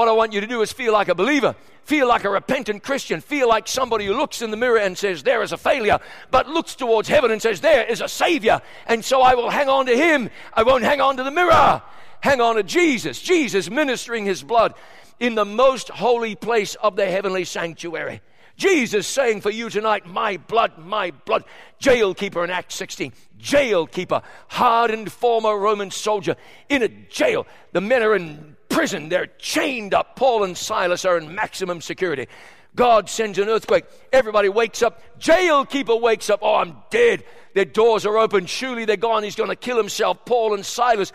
[0.00, 2.82] What I want you to do is feel like a believer, feel like a repentant
[2.82, 5.98] Christian, feel like somebody who looks in the mirror and says, There is a failure,
[6.30, 8.62] but looks towards heaven and says, There is a Savior.
[8.86, 10.30] And so I will hang on to Him.
[10.54, 11.82] I won't hang on to the mirror.
[12.20, 13.20] Hang on to Jesus.
[13.20, 14.72] Jesus ministering His blood
[15.18, 18.22] in the most holy place of the heavenly sanctuary.
[18.56, 21.44] Jesus saying for you tonight, My blood, my blood.
[21.78, 23.12] Jail keeper in Acts 16.
[23.36, 26.36] Jail keeper, hardened former Roman soldier
[26.70, 27.46] in a jail.
[27.72, 29.10] The men are in prison.
[29.10, 30.16] They're chained up.
[30.16, 32.26] Paul and Silas are in maximum security.
[32.74, 33.84] God sends an earthquake.
[34.12, 35.02] Everybody wakes up.
[35.18, 36.40] Jail keeper wakes up.
[36.42, 37.24] Oh, I'm dead.
[37.54, 38.46] Their doors are open.
[38.46, 39.24] Surely they're gone.
[39.24, 40.24] He's going to kill himself.
[40.24, 41.12] Paul and Silas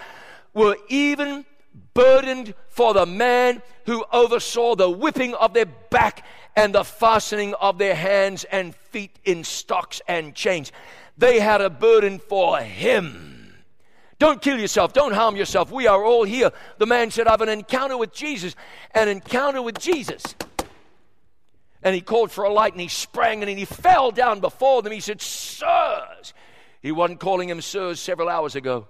[0.53, 1.45] were even
[1.93, 7.77] burdened for the man who oversaw the whipping of their back and the fastening of
[7.77, 10.71] their hands and feet in stocks and chains.
[11.17, 13.34] They had a burden for him.
[14.17, 14.93] Don't kill yourself.
[14.93, 15.71] Don't harm yourself.
[15.71, 16.51] We are all here.
[16.77, 18.55] The man said, I have an encounter with Jesus.
[18.91, 20.35] An encounter with Jesus.
[21.83, 24.93] And he called for a light and he sprang and he fell down before them.
[24.93, 26.33] He said, Sirs.
[26.81, 28.87] He wasn't calling him sirs several hours ago.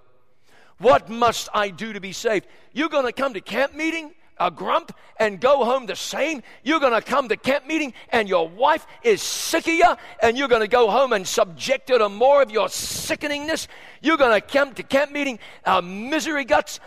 [0.78, 2.46] What must I do to be saved?
[2.72, 4.12] You're going to come to camp meeting?
[4.38, 6.42] A grump and go home the same.
[6.62, 10.36] You're going to come to camp meeting and your wife is sick of you and
[10.36, 13.66] you're going to go home and subject her to more of your sickeningness.
[14.02, 16.80] You're going to come to camp meeting, uh, misery guts,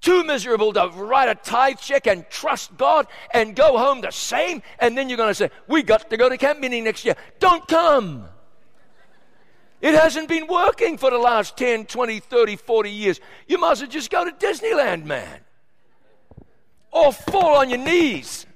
[0.00, 4.62] too miserable to write a tithe check and trust God and go home the same.
[4.78, 7.16] And then you're going to say, We got to go to camp meeting next year.
[7.38, 8.28] Don't come.
[9.80, 13.20] It hasn't been working for the last 10, 20, 30, 40 years.
[13.46, 15.43] You must well just go to Disneyland, man.
[16.94, 18.46] Or fall on your knees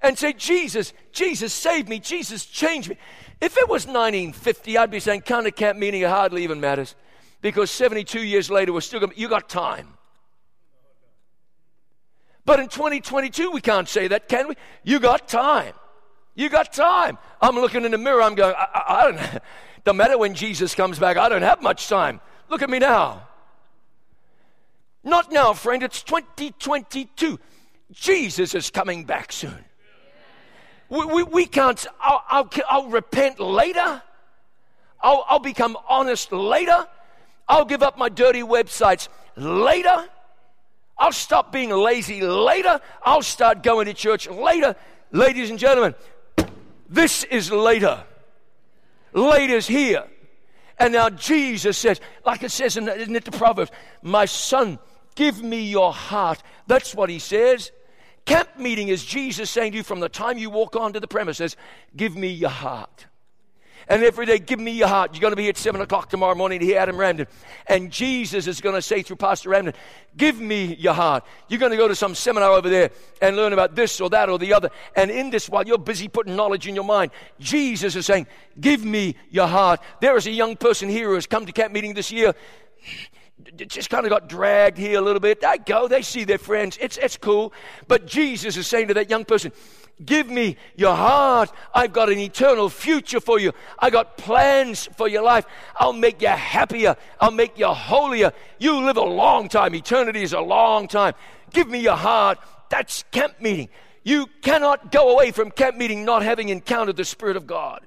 [0.00, 1.98] and say, Jesus, Jesus, save me.
[1.98, 2.96] Jesus, change me.
[3.42, 6.94] If it was 1950, I'd be saying, kind of camp meaning it hardly even matters.
[7.42, 9.94] Because 72 years later, we're still going to, you got time.
[12.46, 14.54] But in 2022, we can't say that, can we?
[14.82, 15.74] You got time.
[16.34, 17.18] You got time.
[17.42, 19.42] I'm looking in the mirror, I'm going, I, I, I don't.
[19.86, 22.20] No matter when Jesus comes back, I don't have much time.
[22.50, 23.26] Look at me now.
[25.02, 27.38] Not now, friend, it's 2022.
[27.92, 29.64] Jesus is coming back soon.
[30.88, 34.02] We, we, we can't, I'll, I'll, I'll, repent later.
[35.00, 36.86] I'll, I'll become honest later.
[37.46, 40.08] I'll give up my dirty websites later.
[40.98, 42.80] I'll stop being lazy later.
[43.02, 44.76] I'll start going to church later.
[45.12, 45.94] Ladies and gentlemen,
[46.88, 48.02] this is later.
[49.12, 50.04] Later's here.
[50.78, 53.70] And now Jesus says, like it says in, isn't it the Proverbs,
[54.02, 54.78] my son,
[55.14, 56.42] give me your heart.
[56.66, 57.72] That's what he says.
[58.28, 61.56] Camp meeting is Jesus saying to you from the time you walk onto the premises,
[61.96, 63.06] give me your heart.
[63.88, 65.14] And every day, give me your heart.
[65.14, 67.26] You're going to be at 7 o'clock tomorrow morning to hear Adam Ramdin.
[67.68, 69.74] And Jesus is going to say through Pastor Ramdin,
[70.14, 71.24] give me your heart.
[71.48, 72.90] You're going to go to some seminar over there
[73.22, 74.68] and learn about this or that or the other.
[74.94, 78.26] And in this, while you're busy putting knowledge in your mind, Jesus is saying,
[78.60, 79.80] give me your heart.
[80.02, 82.34] There is a young person here who has come to camp meeting this year
[83.56, 85.40] just kind of got dragged here a little bit.
[85.40, 86.78] They go, they see their friends.
[86.80, 87.52] It's, it's cool.
[87.86, 89.52] But Jesus is saying to that young person,
[90.04, 91.50] Give me your heart.
[91.74, 93.52] I've got an eternal future for you.
[93.78, 95.44] I got plans for your life.
[95.74, 96.94] I'll make you happier.
[97.20, 98.32] I'll make you holier.
[98.58, 99.74] You live a long time.
[99.74, 101.14] Eternity is a long time.
[101.52, 102.38] Give me your heart.
[102.70, 103.70] That's camp meeting.
[104.04, 107.84] You cannot go away from camp meeting not having encountered the Spirit of God.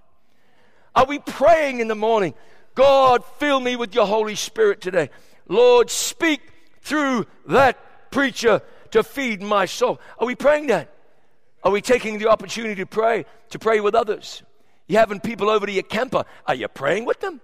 [0.93, 2.33] Are we praying in the morning?
[2.75, 5.09] God, fill me with your Holy Spirit today.
[5.47, 6.41] Lord, speak
[6.81, 9.99] through that preacher to feed my soul.
[10.19, 10.93] Are we praying that?
[11.63, 14.43] Are we taking the opportunity to pray, to pray with others?
[14.87, 16.25] You having people over to your camper.
[16.45, 17.39] Are you praying with them?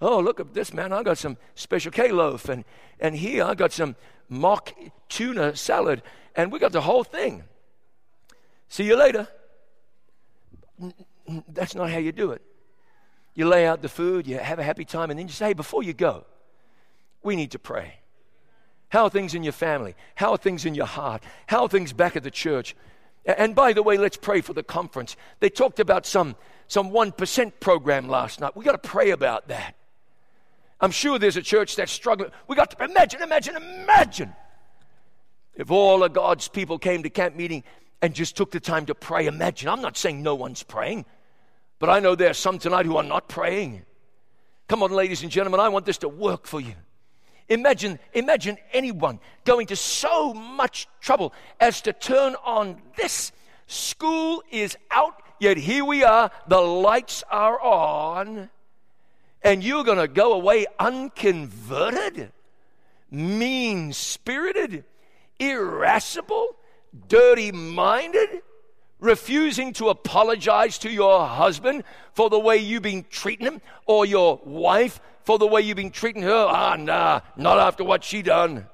[0.00, 0.92] Oh, look at this, man.
[0.92, 2.64] I got some special K loaf, and,
[2.98, 3.96] and here I got some
[4.28, 4.72] mock
[5.08, 6.02] tuna salad,
[6.34, 7.44] and we got the whole thing.
[8.68, 9.28] See you later.
[11.48, 12.42] That's not how you do it.
[13.34, 15.52] You lay out the food, you have a happy time, and then you say, hey,
[15.52, 16.24] before you go,
[17.22, 18.00] we need to pray.
[18.90, 19.94] How are things in your family?
[20.16, 21.22] How are things in your heart?
[21.46, 22.74] How are things back at the church?
[23.24, 25.16] And by the way, let's pray for the conference.
[25.38, 26.34] They talked about some,
[26.66, 28.56] some 1% program last night.
[28.56, 29.76] we got to pray about that.
[30.80, 32.30] I'm sure there's a church that's struggling.
[32.48, 34.32] we got to imagine, imagine, imagine
[35.54, 37.62] if all of God's people came to camp meeting
[38.00, 39.26] and just took the time to pray.
[39.26, 39.68] Imagine.
[39.68, 41.04] I'm not saying no one's praying,
[41.78, 43.82] but I know there are some tonight who are not praying.
[44.68, 46.74] Come on, ladies and gentlemen, I want this to work for you.
[47.50, 53.32] Imagine, imagine anyone going to so much trouble as to turn on this.
[53.66, 58.50] School is out, yet here we are, the lights are on,
[59.42, 62.30] and you're going to go away unconverted,
[63.10, 64.84] mean spirited,
[65.40, 66.54] irascible,
[67.08, 68.42] dirty minded,
[69.00, 74.40] refusing to apologize to your husband for the way you've been treating him, or your
[74.44, 76.46] wife for the way you've been treating her?
[76.48, 78.66] Ah, nah, not after what she done.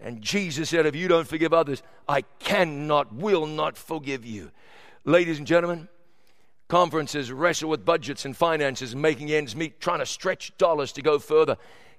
[0.00, 4.50] And Jesus said, If you don't forgive others, I cannot, will not forgive you.
[5.04, 5.88] Ladies and gentlemen,
[6.68, 11.18] conferences wrestle with budgets and finances, making ends meet, trying to stretch dollars to go
[11.18, 11.56] further.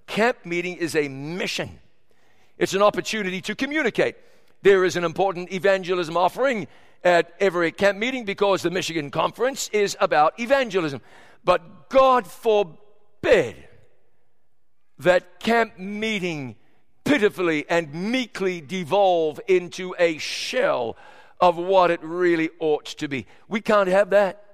[0.07, 1.79] Camp meeting is a mission,
[2.57, 4.15] it's an opportunity to communicate.
[4.63, 6.67] There is an important evangelism offering
[7.03, 11.01] at every camp meeting because the Michigan Conference is about evangelism.
[11.43, 13.57] But God forbid
[14.99, 16.55] that camp meeting
[17.03, 20.95] pitifully and meekly devolve into a shell
[21.41, 23.27] of what it really ought to be.
[23.49, 24.45] We can't have that.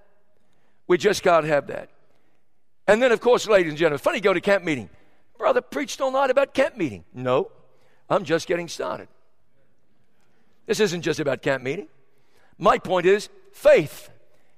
[0.88, 1.92] We just can't have that.
[2.88, 4.90] And then, of course, ladies and gentlemen, funny go to camp meeting.
[5.38, 7.04] Brother preached all night about camp meeting.
[7.14, 7.52] No,
[8.10, 9.08] I'm just getting started.
[10.70, 11.88] This isn't just about camp meeting.
[12.60, 14.12] My point is faith.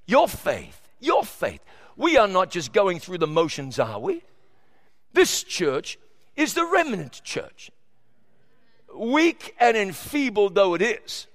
[0.05, 0.89] Your faith.
[0.99, 1.62] Your faith.
[1.95, 4.22] We are not just going through the motions, are we?
[5.14, 5.97] This church
[6.36, 7.72] is the remnant church.
[8.93, 11.28] Weak and enfeebled though it is,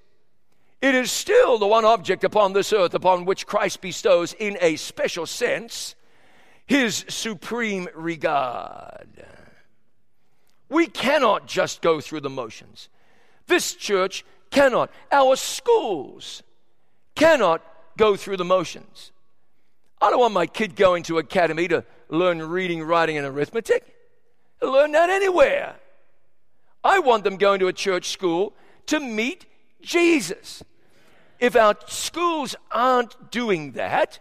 [0.79, 4.75] it is still the one object upon this earth upon which Christ bestows, in a
[4.75, 5.95] special sense,
[6.67, 9.25] his supreme regard.
[10.69, 12.89] We cannot just go through the motions.
[13.47, 14.91] This church cannot.
[15.11, 16.43] Our schools
[17.15, 17.61] cannot
[17.97, 19.11] go through the motions.
[19.99, 23.95] I don't want my kid going to academy to learn reading, writing, and arithmetic.
[24.61, 25.75] Learn that anywhere.
[26.83, 28.53] I want them going to a church school
[28.87, 29.45] to meet
[29.81, 30.63] Jesus.
[31.39, 34.19] If our schools aren't doing that,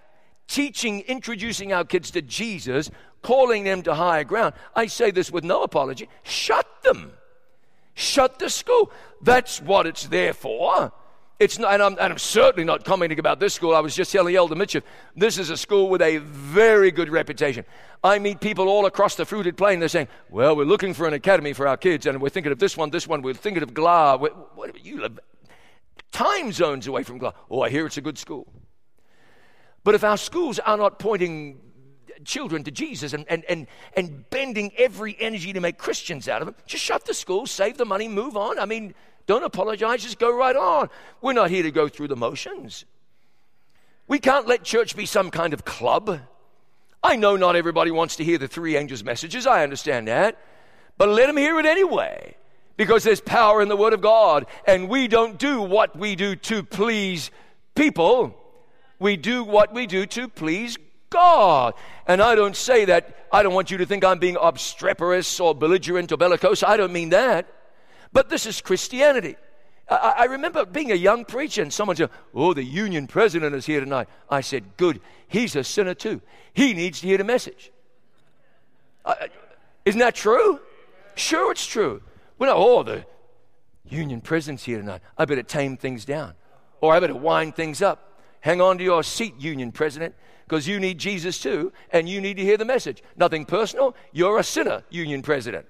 [0.49, 2.91] teaching, introducing our kids to Jesus,
[3.22, 7.12] calling them to higher ground, I say this with no apology shut them.
[7.95, 8.91] Shut the school.
[9.23, 10.93] That's what it's there for.
[11.39, 13.75] It's not, and I'm, and I'm, certainly not commenting about this school.
[13.75, 14.81] I was just telling Elder Mitchell,
[15.14, 17.67] this is a school with a very good reputation.
[18.03, 19.79] I meet people all across the fruited plain.
[19.79, 22.59] They're saying, well, we're looking for an academy for our kids, and we're thinking of
[22.59, 23.21] this one, this one.
[23.21, 24.17] We're thinking of GLA.
[24.17, 25.19] What, what, you live
[26.11, 27.35] time zones away from GLA.
[27.51, 28.51] Oh, I hear it's a good school.
[29.85, 31.61] But if our schools are not pointing
[32.25, 36.47] children to Jesus and, and, and, and bending every energy to make Christians out of
[36.47, 38.59] them, just shut the school, save the money, move on.
[38.59, 38.95] I mean,
[39.27, 40.89] don't apologize, just go right on.
[41.21, 42.85] We're not here to go through the motions.
[44.09, 46.21] We can't let church be some kind of club.
[47.03, 50.39] I know not everybody wants to hear the three angels' messages, I understand that.
[50.99, 52.37] But let them hear it anyway,
[52.77, 56.37] because there's power in the Word of God, and we don't do what we do
[56.37, 57.31] to please
[57.75, 58.35] people.
[58.99, 60.79] We do what we do to please
[61.11, 61.75] God.
[62.07, 65.55] And I don't say that, I don't want you to think I'm being obstreperous or
[65.55, 66.63] belligerent or bellicose.
[66.63, 67.47] I don't mean that.
[68.13, 69.37] But this is Christianity.
[69.89, 73.67] I, I remember being a young preacher and someone said, Oh, the union president is
[73.67, 74.09] here tonight.
[74.31, 75.01] I said, Good.
[75.29, 76.21] He's a sinner too.
[76.55, 77.73] He needs to hear the message.
[79.05, 79.15] Uh,
[79.85, 80.61] isn't that true?
[81.15, 82.03] Sure, it's true.
[82.39, 83.07] Well, oh, the
[83.89, 85.01] union president's here tonight.
[85.17, 86.35] I better tame things down.
[86.81, 88.21] Or I better wind things up.
[88.41, 90.15] Hang on to your seat, union president,
[90.47, 93.03] because you need Jesus too, and you need to hear the message.
[93.17, 93.97] Nothing personal.
[94.13, 95.67] You're a sinner, union president.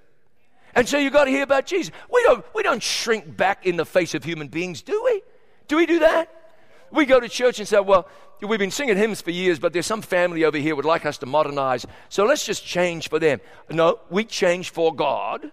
[0.75, 1.91] And so you got to hear about Jesus.
[2.13, 5.23] We don't, we don't shrink back in the face of human beings, do we?
[5.69, 6.31] Do we do that?
[6.93, 8.07] We go to church and say, well,
[8.43, 11.17] we've been singing hymns for years, but there's some family over here would like us
[11.19, 11.87] to modernize.
[12.11, 13.41] So let's just change for them.
[13.71, 15.51] No, we change for God.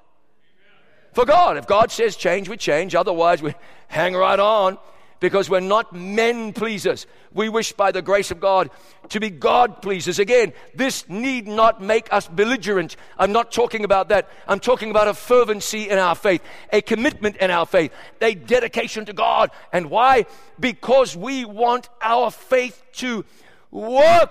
[1.14, 1.56] For God.
[1.56, 2.94] If God says change, we change.
[2.94, 3.56] Otherwise, we
[3.88, 4.78] hang right on
[5.24, 7.08] because we're not men pleasers.
[7.34, 8.70] We wish by the grace of God
[9.08, 10.20] to be God pleasers.
[10.20, 12.98] Again, this need not make us belligerent.
[13.18, 14.28] I'm not talking about that.
[14.50, 16.44] I'm talking about a fervency in our faith,
[16.74, 19.52] a commitment in our faith, a dedication to God.
[19.72, 20.26] And why?
[20.60, 23.24] Because we want our faith to
[23.72, 24.30] work.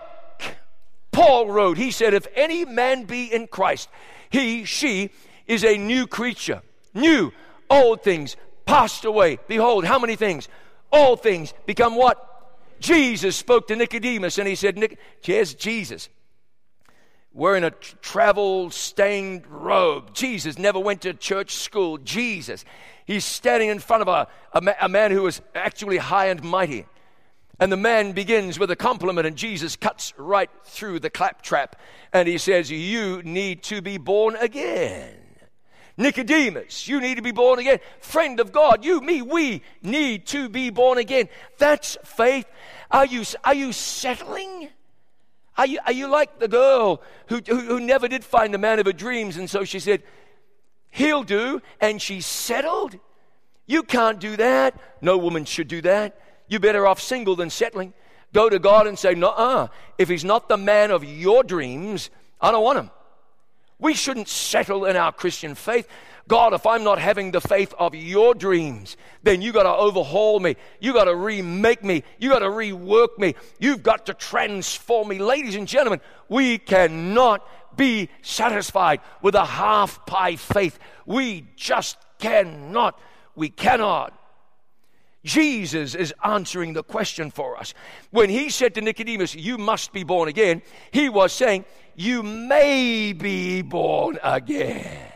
[1.11, 3.89] Paul wrote, he said, If any man be in Christ,
[4.29, 5.09] he, she
[5.47, 6.61] is a new creature.
[6.93, 7.33] New,
[7.71, 8.37] old things
[8.67, 9.39] passed away.
[9.49, 10.51] Behold, how many things?
[10.93, 12.29] All things become what?
[12.81, 16.09] Jesus spoke to Nicodemus and he said, Nic- Yes, Jesus.
[17.33, 20.13] Wearing a travel stained robe.
[20.13, 21.97] Jesus never went to church school.
[21.97, 22.65] Jesus.
[23.07, 26.85] He's standing in front of a, a, a man who was actually high and mighty.
[27.59, 31.77] And the man begins with a compliment, and Jesus cuts right through the claptrap.
[32.13, 35.22] And he says, You need to be born again.
[35.97, 37.79] Nicodemus, you need to be born again.
[38.01, 41.29] Friend of God, you, me, we need to be born again.
[41.59, 42.47] That's faith.
[42.91, 44.71] Are you, are you settling?
[45.57, 48.79] Are you, are you like the girl who, who, who never did find the man
[48.79, 49.37] of her dreams?
[49.37, 50.03] And so she said,
[50.91, 51.63] He'll do.
[51.81, 52.99] And she settled.
[53.67, 54.79] You can't do that.
[55.01, 56.19] No woman should do that.
[56.49, 57.95] You're better off single than settling.
[58.35, 59.69] Go to God and say, No, uh,
[59.99, 62.91] if he's not the man of your dreams, I don't want him.
[63.83, 65.89] We shouldn't settle in our Christian faith.
[66.29, 70.39] God, if I'm not having the faith of your dreams, then you got to overhaul
[70.39, 70.55] me.
[70.81, 72.05] You got to remake me.
[72.21, 73.35] You got to rework me.
[73.59, 75.19] You've got to transform me.
[75.19, 77.45] Ladies and gentlemen, we cannot
[77.77, 80.79] be satisfied with a half pie faith.
[81.05, 82.97] We just cannot.
[83.35, 84.17] We cannot.
[85.25, 87.75] Jesus is answering the question for us.
[88.11, 91.65] When he said to Nicodemus, You must be born again, he was saying,
[91.95, 95.13] You may be born again.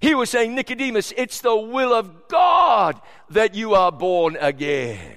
[0.00, 3.00] He was saying, Nicodemus, it's the will of God
[3.30, 5.16] that you are born again.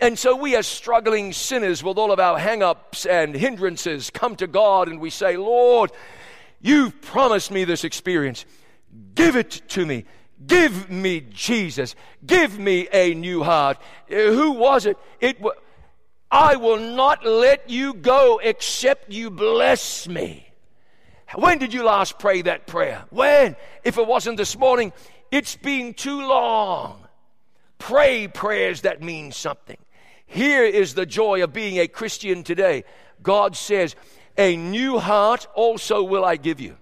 [0.00, 4.36] And so we, as struggling sinners with all of our hang ups and hindrances, come
[4.36, 5.92] to God and we say, Lord,
[6.60, 8.46] you've promised me this experience.
[9.14, 10.04] Give it to me.
[10.46, 11.94] Give me Jesus.
[12.24, 13.78] Give me a new heart.
[14.10, 14.98] Uh, who was it?
[15.20, 15.54] It was.
[16.30, 20.48] I will not let you go except you bless me.
[21.36, 23.04] When did you last pray that prayer?
[23.10, 23.56] When?
[23.84, 24.92] If it wasn't this morning,
[25.30, 27.06] it's been too long.
[27.78, 29.78] Pray prayers that mean something.
[30.26, 32.84] Here is the joy of being a Christian today.
[33.22, 33.94] God says,
[34.36, 36.76] A new heart also will I give you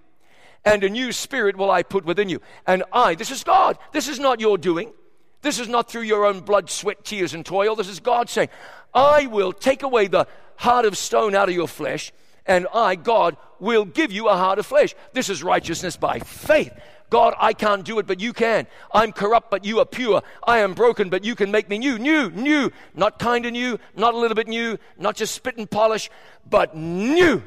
[0.65, 2.39] and a new spirit will I put within you.
[2.65, 3.77] And I, this is God.
[3.91, 4.93] This is not your doing.
[5.41, 7.75] This is not through your own blood, sweat, tears, and toil.
[7.75, 8.49] This is God saying,
[8.93, 12.13] I will take away the heart of stone out of your flesh,
[12.45, 14.95] And I, God, will give you a heart of flesh.
[15.13, 16.73] This is righteousness by faith.
[17.09, 18.67] God, I can't do it, but you can.
[18.91, 20.23] I'm corrupt, but you are pure.
[20.45, 22.71] I am broken, but you can make me new, new, new.
[22.95, 26.09] Not kind of new, not a little bit new, not just spit and polish,
[26.49, 27.43] but new.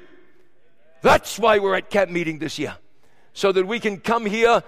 [1.02, 2.76] That's why we're at camp meeting this year.
[3.36, 4.62] So that we can come here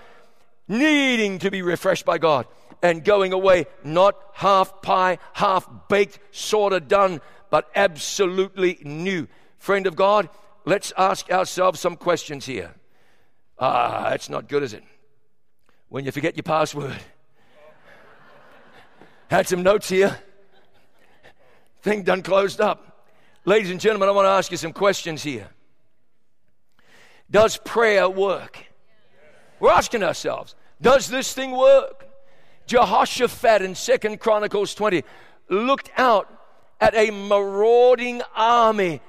[0.68, 2.46] needing to be refreshed by God
[2.82, 9.26] and going away not half pie, half baked, sort of done, but absolutely new.
[9.56, 10.28] Friend of God,
[10.66, 12.74] let's ask ourselves some questions here.
[13.58, 14.84] Ah, that's not good, is it?
[15.88, 16.98] When you forget your password.
[19.30, 20.20] Had some notes here.
[21.80, 23.06] Thing done closed up.
[23.46, 25.48] Ladies and gentlemen, I want to ask you some questions here.
[27.30, 28.64] Does prayer work?
[29.60, 32.06] We're asking ourselves, does this thing work?
[32.66, 35.02] Jehoshaphat in Second Chronicles 20
[35.48, 36.32] looked out
[36.80, 39.00] at a marauding army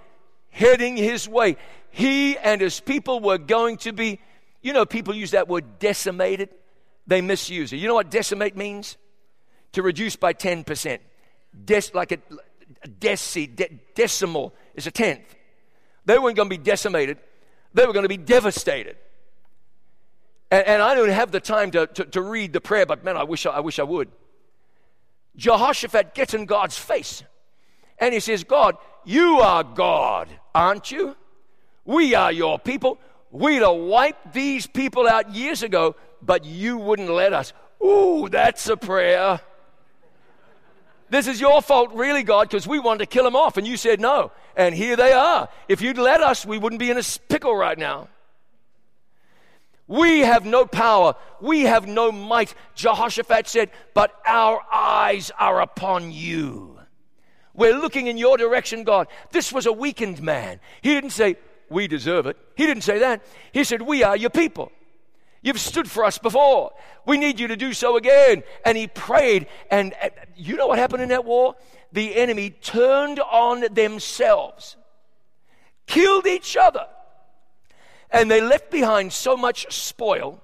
[0.49, 1.57] heading his way.
[1.91, 4.19] He and his people were going to be,
[4.61, 6.49] you know, people use that word decimated.
[7.07, 7.77] They misuse it.
[7.77, 8.97] You know what decimate means?
[9.73, 10.99] To reduce by 10%.
[11.65, 12.19] Des, like a,
[12.83, 15.35] a deci, de, decimal is a tenth.
[16.05, 17.17] They weren't going to be decimated,
[17.73, 18.97] they were going to be devastated.
[20.51, 23.17] And, and I don't have the time to, to, to, read the prayer, but man,
[23.17, 24.09] I wish I, I wish I would.
[25.35, 27.23] Jehoshaphat gets in God's face
[27.99, 31.15] and he says, God, you are God, aren't you?
[31.85, 32.99] We are your people.
[33.31, 37.53] We'd have wiped these people out years ago, but you wouldn't let us.
[37.83, 39.39] Ooh, that's a prayer.
[41.09, 43.77] This is your fault, really, God, because we wanted to kill them off, and you
[43.77, 44.31] said no.
[44.55, 45.49] And here they are.
[45.67, 48.09] If you'd let us, we wouldn't be in a pickle right now.
[49.87, 51.15] We have no power.
[51.41, 52.53] We have no might.
[52.75, 56.79] Jehoshaphat said, But our eyes are upon you.
[57.55, 59.07] We're looking in your direction, God.
[59.31, 60.59] This was a weakened man.
[60.81, 61.37] He didn't say,
[61.69, 62.37] We deserve it.
[62.55, 63.23] He didn't say that.
[63.51, 64.71] He said, We are your people.
[65.41, 66.73] You've stood for us before.
[67.05, 68.43] We need you to do so again.
[68.65, 69.47] And he prayed.
[69.71, 71.55] And uh, you know what happened in that war?
[71.91, 74.77] The enemy turned on themselves,
[75.87, 76.85] killed each other
[78.11, 80.41] and they left behind so much spoil,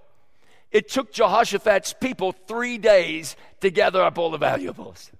[0.71, 5.11] it took Jehoshaphat's people three days to gather up all the valuables.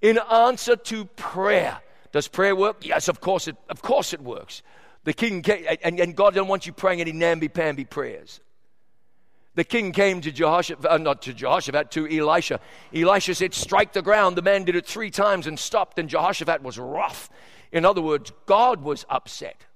[0.00, 1.80] In answer to prayer,
[2.12, 2.86] does prayer work?
[2.86, 4.62] Yes, of course it, of course it works.
[5.04, 5.44] The king
[5.82, 8.40] and, and God doesn't want you praying any namby-pamby prayers.
[9.58, 12.60] The king came to Jehoshaphat, uh, not to Jehoshaphat, to Elisha.
[12.94, 14.36] Elisha said, Strike the ground.
[14.36, 17.28] The man did it three times and stopped, and Jehoshaphat was rough.
[17.72, 19.66] In other words, God was upset.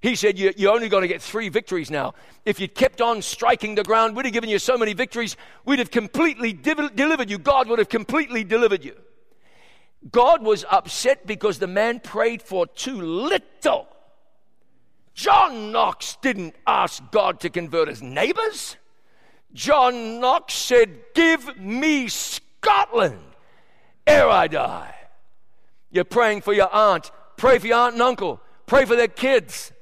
[0.00, 2.14] He said, You're only going to get three victories now.
[2.46, 5.36] If you'd kept on striking the ground, we'd have given you so many victories,
[5.66, 7.36] we'd have completely div- delivered you.
[7.36, 8.96] God would have completely delivered you.
[10.10, 13.86] God was upset because the man prayed for too little.
[15.18, 18.76] John Knox didn't ask God to convert his neighbors.
[19.52, 23.18] John Knox said, Give me Scotland
[24.06, 24.94] ere I die.
[25.90, 27.10] You're praying for your aunt.
[27.36, 28.40] Pray for your aunt and uncle.
[28.66, 29.72] Pray for their kids.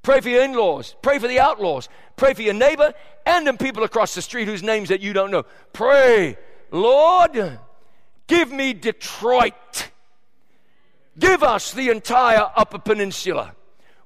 [0.00, 0.96] Pray for your in laws.
[1.02, 1.90] Pray for the outlaws.
[2.16, 2.94] Pray for your neighbor
[3.26, 5.42] and the people across the street whose names that you don't know.
[5.74, 6.38] Pray,
[6.70, 7.58] Lord,
[8.28, 9.90] give me Detroit.
[11.18, 13.55] Give us the entire Upper Peninsula.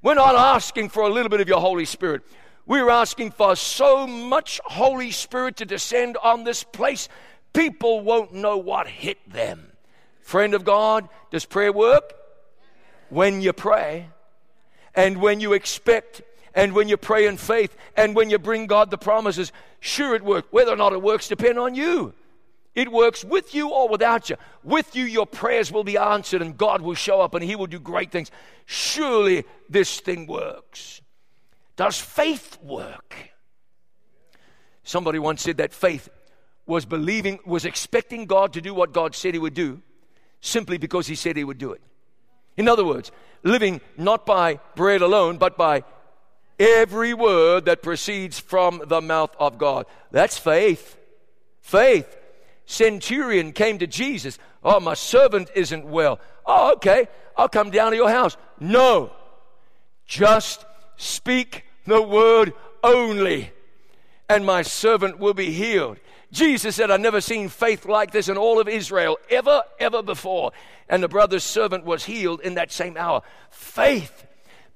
[0.03, 2.23] We're not asking for a little bit of your Holy Spirit.
[2.67, 7.09] We're asking for so much Holy Spirit to descend on this place,
[7.53, 9.73] people won't know what hit them.
[10.23, 12.15] Friend of God, does prayer work?
[13.09, 14.07] When you pray,
[14.95, 16.23] and when you expect
[16.55, 20.23] and when you pray in faith and when you bring God the promises, sure it
[20.23, 20.49] works.
[20.51, 22.15] Whether or not it works depend on you.
[22.75, 24.37] It works with you or without you.
[24.63, 27.67] With you, your prayers will be answered and God will show up and He will
[27.67, 28.31] do great things.
[28.67, 31.01] Surely this thing works.
[31.77, 33.15] Does faith work?
[34.85, 36.09] Somebody once said that faith
[36.67, 39.83] was believing, was expecting God to do what God said He would do
[40.41, 41.81] simply because He said He would do it.
[42.57, 43.11] In other words,
[43.43, 45.83] living not by bread alone, but by
[46.59, 49.87] every word that proceeds from the mouth of God.
[50.11, 50.97] That's faith.
[51.61, 52.17] Faith.
[52.71, 54.39] Centurion came to Jesus.
[54.63, 56.21] Oh, my servant isn't well.
[56.47, 57.09] Oh, okay.
[57.37, 58.37] I'll come down to your house.
[58.61, 59.11] No.
[60.07, 60.65] Just
[60.97, 62.53] speak the word
[62.85, 63.51] only,
[64.29, 65.99] and my servant will be healed.
[66.31, 70.53] Jesus said, I've never seen faith like this in all of Israel, ever, ever before.
[70.89, 73.23] And the brother's servant was healed in that same hour.
[73.51, 74.27] Faith.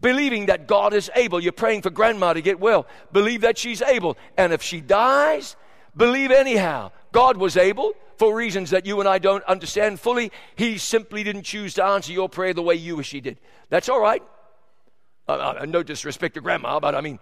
[0.00, 1.40] Believing that God is able.
[1.40, 2.88] You're praying for grandma to get well.
[3.12, 4.16] Believe that she's able.
[4.36, 5.54] And if she dies,
[5.96, 6.90] believe anyhow.
[7.14, 10.32] God was able for reasons that you and I don't understand fully.
[10.56, 13.38] He simply didn't choose to answer your prayer the way you wish He did.
[13.70, 14.22] That's all right.
[15.28, 17.20] Uh, uh, no disrespect to grandma, but I mean,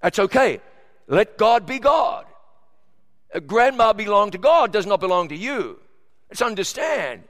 [0.00, 0.60] that's okay.
[1.08, 2.24] Let God be God.
[3.34, 5.80] Uh, grandma belonged to God, does not belong to you.
[6.30, 7.24] Let's understand.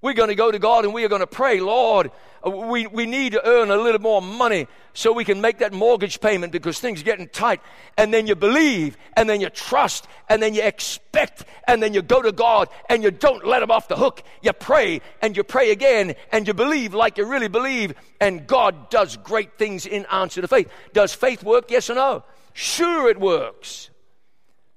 [0.00, 2.12] We're going to go to God and we are going to pray, Lord,
[2.46, 5.72] uh, we, we need to earn a little more money so we can make that
[5.72, 7.60] mortgage payment because things are getting tight.
[7.96, 12.02] And then you believe, and then you trust, and then you expect, and then you
[12.02, 14.22] go to God and you don't let Him off the hook.
[14.40, 18.90] You pray and you pray again and you believe like you really believe, and God
[18.90, 20.70] does great things in answer to faith.
[20.92, 21.72] Does faith work?
[21.72, 22.22] Yes or no?
[22.52, 23.90] Sure, it works.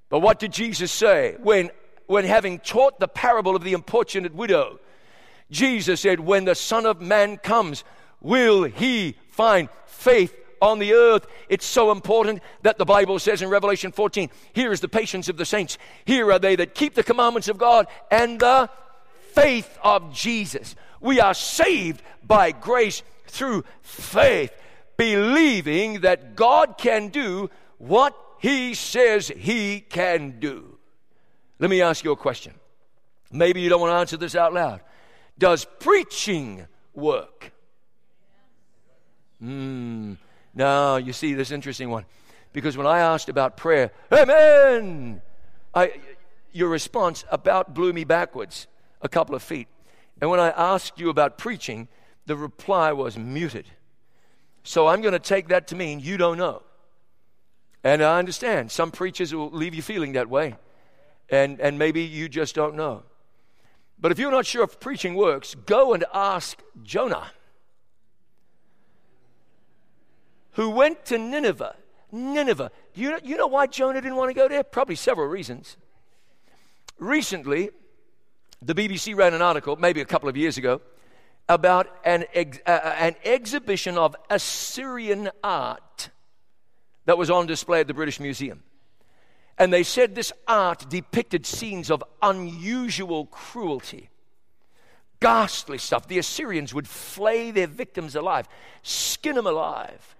[0.08, 1.70] But what did Jesus say when,
[2.06, 4.80] when having taught the parable of the importunate widow?
[5.52, 7.84] Jesus said, When the Son of Man comes,
[8.20, 11.26] will he find faith on the earth.
[11.48, 15.36] It's so important that the Bible says in Revelation 14, here is the patience of
[15.36, 15.76] the saints.
[16.04, 18.70] Here are they that keep the commandments of God and the
[19.32, 20.76] faith of Jesus.
[21.00, 24.52] We are saved by grace through faith,
[24.96, 30.78] believing that God can do what he says he can do.
[31.58, 32.54] Let me ask you a question.
[33.32, 34.80] Maybe you don't want to answer this out loud.
[35.38, 37.52] Does preaching work?
[39.40, 40.14] Hmm.
[40.54, 42.04] No, you see, this interesting one.
[42.52, 45.22] Because when I asked about prayer, Amen,
[45.74, 45.94] I,
[46.52, 48.66] your response about blew me backwards
[49.00, 49.68] a couple of feet.
[50.20, 51.88] And when I asked you about preaching,
[52.26, 53.66] the reply was muted.
[54.62, 56.62] So I'm going to take that to mean you don't know.
[57.82, 60.54] And I understand some preachers will leave you feeling that way.
[61.28, 63.02] And, and maybe you just don't know.
[64.02, 67.30] But if you're not sure if preaching works, go and ask Jonah,
[70.54, 71.76] who went to Nineveh.
[72.10, 72.72] Nineveh.
[72.94, 74.64] You know, you know why Jonah didn't want to go there?
[74.64, 75.76] Probably several reasons.
[76.98, 77.70] Recently,
[78.60, 80.80] the BBC ran an article, maybe a couple of years ago,
[81.48, 86.10] about an, ex, uh, uh, an exhibition of Assyrian art
[87.04, 88.64] that was on display at the British Museum.
[89.62, 94.10] And they said this art depicted scenes of unusual cruelty,
[95.20, 96.08] ghastly stuff.
[96.08, 98.48] The Assyrians would flay their victims alive,
[98.82, 100.16] skin them alive.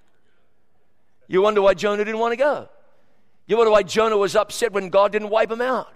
[1.27, 2.69] You wonder why Jonah didn't want to go.
[3.49, 5.93] You wonder why Jonah was upset when God didn't wipe them out.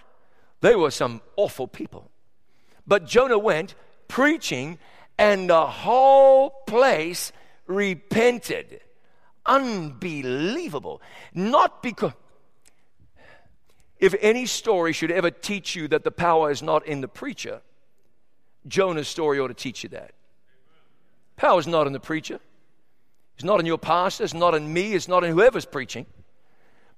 [0.60, 2.10] They were some awful people.
[2.84, 3.76] But Jonah went
[4.08, 4.76] preaching,
[5.18, 7.30] and the whole place
[7.68, 8.80] repented.
[9.46, 11.00] Unbelievable.
[11.32, 12.10] Not because
[13.98, 17.62] if any story should ever teach you that the power is not in the preacher,
[18.66, 20.12] Jonah's story ought to teach you that.
[21.36, 22.40] Power is not in the preacher.
[23.34, 24.24] It's not in your pastor.
[24.24, 24.94] It's not in me.
[24.94, 26.06] It's not in whoever's preaching.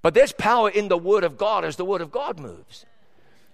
[0.03, 2.87] But there's power in the Word of God as the Word of God moves.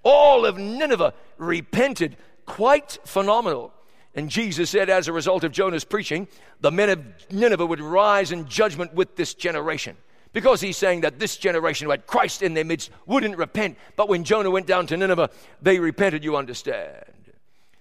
[0.02, 2.16] All of Nineveh repented.
[2.44, 3.72] Quite phenomenal.
[4.14, 6.28] And Jesus said, as a result of Jonah's preaching,
[6.60, 9.96] the men of Nineveh would rise in judgment with this generation
[10.34, 13.78] because he's saying that this generation who had Christ in their midst wouldn't repent.
[13.96, 15.30] But when Jonah went down to Nineveh,
[15.62, 17.32] they repented, you understand.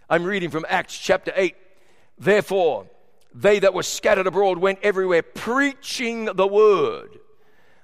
[0.08, 1.56] I'm reading from Acts chapter 8.
[2.20, 2.86] Therefore,
[3.34, 7.20] they that were scattered abroad went everywhere preaching the word.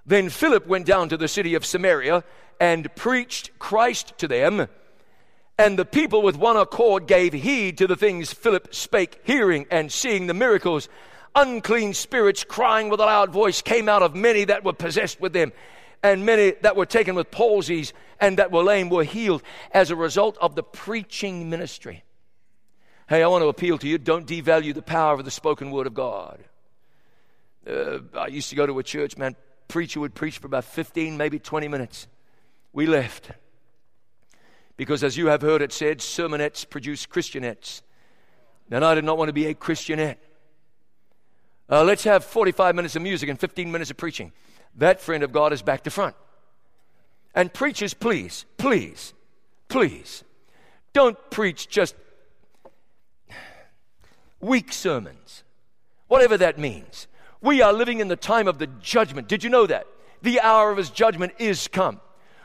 [0.06, 2.24] Then Philip went down to the city of Samaria
[2.60, 4.68] and preached Christ to them.
[5.58, 9.92] And the people with one accord gave heed to the things Philip spake, hearing and
[9.92, 10.90] seeing the miracles
[11.42, 15.34] unclean spirits crying with a loud voice came out of many that were possessed with
[15.34, 15.52] them.
[16.02, 19.96] And many that were taken with palsies and that were lame were healed as a
[19.96, 22.04] result of the preaching ministry.
[23.08, 25.88] Hey, I want to appeal to you don't devalue the power of the spoken word
[25.88, 26.40] of God.
[27.68, 29.36] Uh, I used to go to a church, man,
[29.68, 32.08] preacher would preach for about 15, maybe 20 minutes.
[32.72, 33.32] We left.
[34.78, 37.82] Because as you have heard it said, sermonettes produce Christianettes.
[38.72, 40.24] And I did not want to be a Christianette.
[41.70, 44.32] Uh, let's have 45 minutes of music and 15 minutes of preaching.
[44.76, 46.16] That friend of God is back to front.
[47.36, 49.14] And preachers, please, please,
[49.68, 50.24] please,
[50.94, 51.96] don't preach just
[54.40, 55.44] weak sermons,
[56.08, 57.08] whatever that means.
[57.40, 59.28] We are living in the time of the judgment.
[59.28, 59.86] Did you know that?
[60.24, 62.02] The hour of his judgment is come.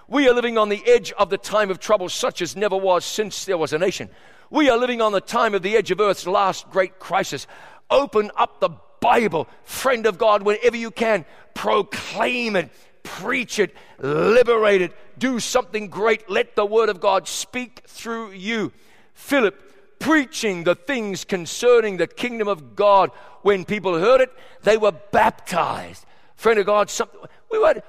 [0.06, 3.06] We are living on the edge of the time of trouble, such as never was
[3.06, 4.10] since there was a nation.
[4.50, 7.46] We are living on the time of the edge of earth's last great crisis.
[7.90, 8.70] Open up the
[9.04, 12.70] Bible, friend of God, whenever you can, proclaim it,
[13.02, 16.30] preach it, liberate it, do something great.
[16.30, 18.72] Let the Word of God speak through you.
[19.12, 19.60] Philip
[19.98, 23.10] preaching the things concerning the kingdom of God.
[23.42, 24.32] When people heard it,
[24.62, 26.06] they were baptized.
[26.36, 27.20] Friend of God, something,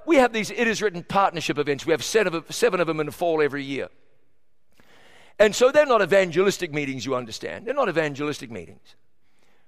[0.06, 1.86] we, have these It Is Written partnership events.
[1.86, 3.88] We have seven of them in the fall every year.
[5.40, 7.66] And so they're not evangelistic meetings, you understand.
[7.66, 8.96] They're not evangelistic meetings.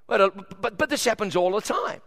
[0.08, 0.30] But, uh,
[0.62, 2.02] but, but this happens all the time.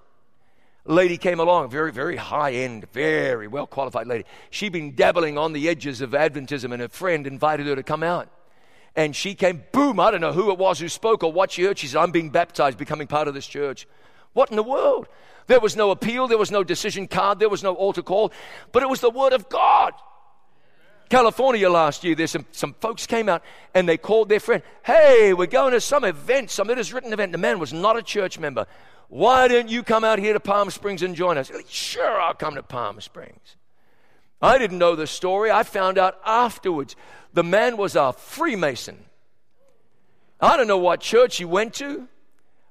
[0.86, 4.24] A lady came along, very, very high end, very well qualified lady.
[4.48, 8.02] She'd been dabbling on the edges of Adventism, and a friend invited her to come
[8.02, 8.30] out.
[8.96, 11.62] And she came, boom, I don't know who it was who spoke or what she
[11.62, 11.78] heard.
[11.78, 13.86] She said, I'm being baptized, becoming part of this church.
[14.32, 15.06] What in the world?
[15.46, 18.32] There was no appeal, there was no decision card, there was no altar call,
[18.72, 19.92] but it was the Word of God.
[21.10, 23.42] California last year, there's some, some folks came out
[23.74, 27.12] and they called their friend, Hey, we're going to some event, some it is written
[27.12, 27.32] event.
[27.32, 28.66] The man was not a church member.
[29.08, 31.50] Why don't you come out here to Palm Springs and join us?
[31.68, 33.56] Sure, I'll come to Palm Springs.
[34.40, 35.50] I didn't know the story.
[35.50, 36.94] I found out afterwards.
[37.34, 39.04] The man was a Freemason.
[40.40, 42.06] I don't know what church he went to.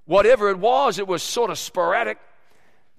[0.05, 2.17] Whatever it was, it was sort of sporadic.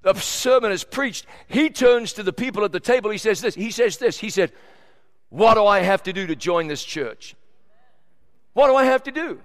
[0.02, 1.24] The sermon is preached.
[1.48, 3.10] He turns to the people at the table.
[3.10, 3.54] He says this.
[3.54, 4.18] He says this.
[4.18, 4.52] He said,
[5.30, 7.34] What do I have to do to join this church?
[8.52, 9.40] What do I have to do?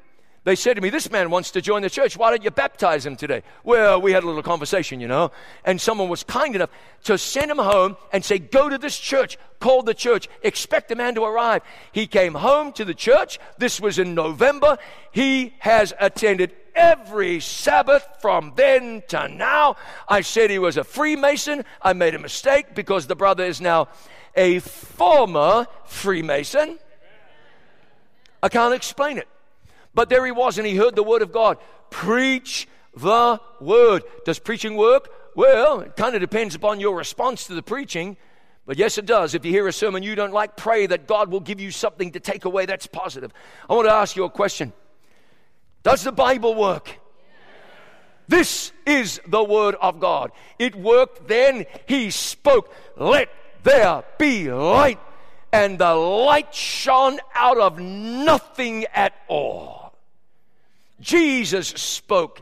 [0.46, 2.16] They said to me, This man wants to join the church.
[2.16, 3.42] Why don't you baptize him today?
[3.64, 5.32] Well, we had a little conversation, you know,
[5.66, 6.70] and someone was kind enough
[7.06, 10.96] to send him home and say, Go to this church, call the church, expect the
[10.96, 11.64] man to arrive.
[11.92, 13.40] He came home to the church.
[13.58, 14.78] This was in November.
[15.12, 19.78] He has attended every Sabbath from then to now.
[20.08, 21.66] I said he was a Freemason.
[21.82, 23.88] I made a mistake because the brother is now
[24.36, 26.80] a former Freemason.
[28.42, 29.28] I can't explain it.
[29.94, 31.58] But there he was, and he heard the word of God.
[31.90, 34.04] Preach the word.
[34.26, 35.10] Does preaching work?
[35.36, 38.18] Well, it kind of depends upon your response to the preaching.
[38.66, 39.36] But yes, it does.
[39.36, 42.12] If you hear a sermon you don't like, pray that God will give you something
[42.12, 43.32] to take away that's positive.
[43.70, 44.74] I want to ask you a question
[45.84, 47.00] Does the Bible work?
[48.28, 50.32] This is the Word of God.
[50.58, 51.66] It worked then.
[51.88, 53.30] He spoke, Let
[53.66, 55.00] there be light.
[55.52, 59.94] And the light shone out of nothing at all.
[61.00, 62.42] Jesus spoke,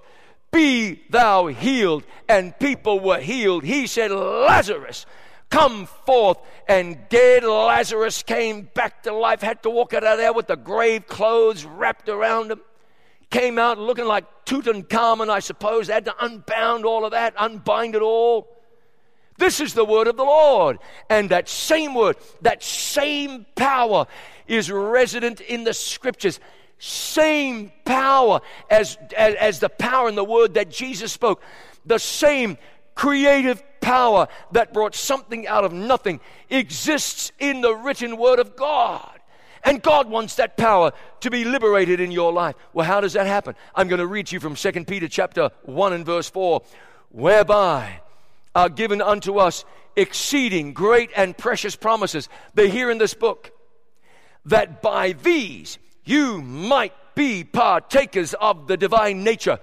[0.52, 2.04] Be thou healed.
[2.28, 3.64] And people were healed.
[3.64, 5.06] He said, Lazarus,
[5.50, 6.40] come forth.
[6.68, 10.56] And dead Lazarus came back to life, had to walk out of there with the
[10.56, 12.62] grave clothes wrapped around him.
[13.30, 15.88] Came out looking like Tutankhamun, I suppose.
[15.88, 18.53] Had to unbound all of that, unbind it all.
[19.38, 20.80] This is the word of the Lord.
[21.10, 24.08] And that same word, that same power
[24.48, 26.40] is resident in the scriptures
[26.84, 31.42] same power as, as, as, the power in the word that Jesus spoke,
[31.86, 32.58] the same
[32.94, 36.20] creative power that brought something out of nothing
[36.50, 39.20] exists in the written word of God.
[39.64, 42.56] And God wants that power to be liberated in your life.
[42.74, 43.56] Well, how does that happen?
[43.74, 46.62] I'm going to read to you from 2 Peter chapter 1 and verse 4.
[47.12, 48.02] Whereby
[48.56, 52.30] are given unto us exceeding great and precious promises.
[52.54, 53.52] They're here in this book.
[54.46, 59.60] That by these you might be partakers of the divine nature,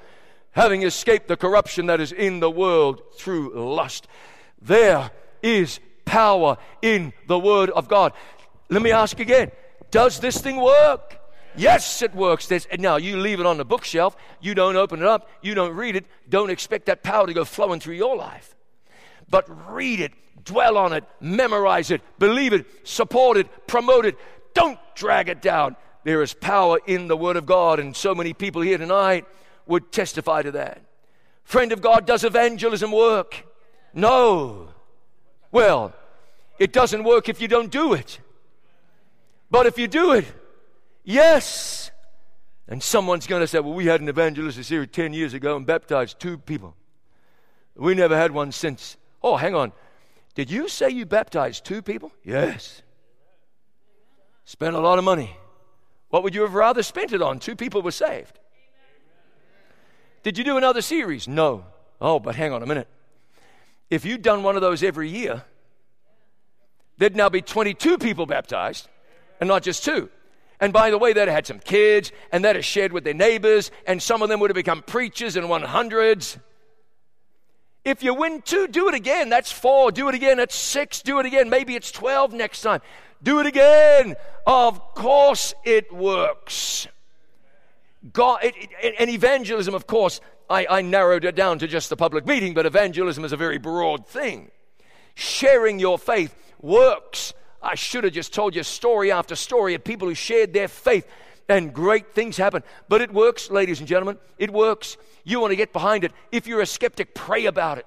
[0.52, 4.06] having escaped the corruption that is in the world through lust.
[4.62, 5.10] There
[5.42, 8.12] is power in the Word of God.
[8.68, 9.50] Let me ask again
[9.90, 11.18] Does this thing work?
[11.56, 12.46] Yes, it works.
[12.46, 15.74] There's, now, you leave it on the bookshelf, you don't open it up, you don't
[15.74, 18.54] read it, don't expect that power to go flowing through your life.
[19.30, 20.12] But read it,
[20.44, 24.18] dwell on it, memorize it, believe it, support it, promote it.
[24.54, 25.76] Don't drag it down.
[26.04, 29.26] There is power in the Word of God, and so many people here tonight
[29.66, 30.82] would testify to that.
[31.44, 33.46] Friend of God, does evangelism work?
[33.92, 34.68] No.
[35.52, 35.92] Well,
[36.58, 38.20] it doesn't work if you don't do it.
[39.50, 40.26] But if you do it,
[41.02, 41.90] yes.
[42.68, 45.66] And someone's going to say, well, we had an evangelist here 10 years ago and
[45.66, 46.76] baptized two people.
[47.74, 48.96] We never had one since.
[49.22, 49.72] Oh, hang on.
[50.34, 52.12] Did you say you baptized two people?
[52.24, 52.82] Yes.
[54.44, 55.36] Spent a lot of money.
[56.08, 57.38] What would you have rather spent it on?
[57.38, 58.38] Two people were saved.
[60.22, 61.28] Did you do another series?
[61.28, 61.64] No.
[62.00, 62.88] Oh, but hang on a minute.
[63.90, 65.44] If you'd done one of those every year,
[66.98, 68.88] there'd now be 22 people baptized
[69.40, 70.10] and not just two.
[70.60, 73.14] And by the way, they'd have had some kids and they'd have shared with their
[73.14, 76.38] neighbors, and some of them would have become preachers and won hundreds.
[77.84, 79.28] If you win two, do it again.
[79.28, 79.90] That's four.
[79.90, 80.36] Do it again.
[80.36, 81.02] That's six.
[81.02, 81.48] Do it again.
[81.48, 82.80] Maybe it's 12 next time.
[83.22, 84.16] Do it again.
[84.46, 86.88] Of course it works.
[88.12, 91.96] God, it, it, and evangelism, of course, I, I narrowed it down to just the
[91.96, 94.50] public meeting, but evangelism is a very broad thing.
[95.14, 97.34] Sharing your faith works.
[97.62, 101.06] I should have just told you story after story of people who shared their faith
[101.50, 102.62] and great things happen.
[102.88, 104.18] But it works, ladies and gentlemen.
[104.38, 104.96] It works.
[105.24, 106.12] You want to get behind it.
[106.30, 107.86] If you're a skeptic, pray about it.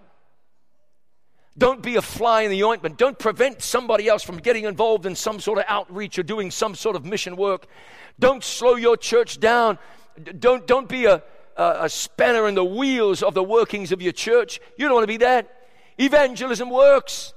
[1.57, 2.97] Don't be a fly in the ointment.
[2.97, 6.76] Don't prevent somebody else from getting involved in some sort of outreach or doing some
[6.76, 7.68] sort of mission work.
[8.20, 9.78] Don't slow your church down.
[10.39, 11.24] Don't, don't be a,
[11.55, 14.59] a, a spanner in the wheels of the workings of your church.
[14.78, 15.49] You don't want to be that.
[15.99, 17.34] Evangelism works.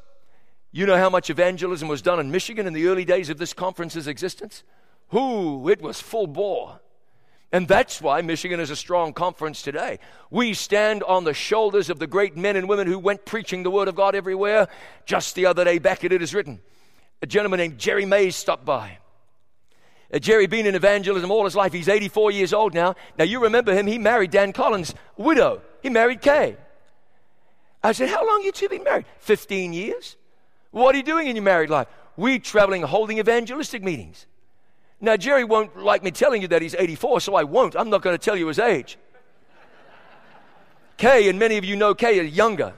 [0.72, 3.52] You know how much evangelism was done in Michigan in the early days of this
[3.52, 4.64] conference's existence?
[5.10, 6.80] Whoo, it was full bore.
[7.52, 10.00] And that's why Michigan is a strong conference today.
[10.30, 13.70] We stand on the shoulders of the great men and women who went preaching the
[13.70, 14.68] Word of God everywhere.
[15.04, 16.60] Just the other day, back at it is written,
[17.22, 18.98] a gentleman named Jerry Mays stopped by.
[20.12, 21.72] Uh, Jerry been in evangelism all his life.
[21.72, 22.94] He's 84 years old now.
[23.18, 23.86] Now you remember him.
[23.86, 25.62] He married Dan Collins' widow.
[25.82, 26.56] He married Kay.
[27.82, 29.06] I said, How long you two been married?
[29.20, 30.16] 15 years.
[30.72, 31.88] What are you doing in your married life?
[32.16, 34.26] We traveling holding evangelistic meetings.
[35.00, 37.76] Now, Jerry won't like me telling you that he's 84, so I won't.
[37.76, 38.96] I'm not going to tell you his age.
[40.96, 42.72] Kay, and many of you know Kay, is younger.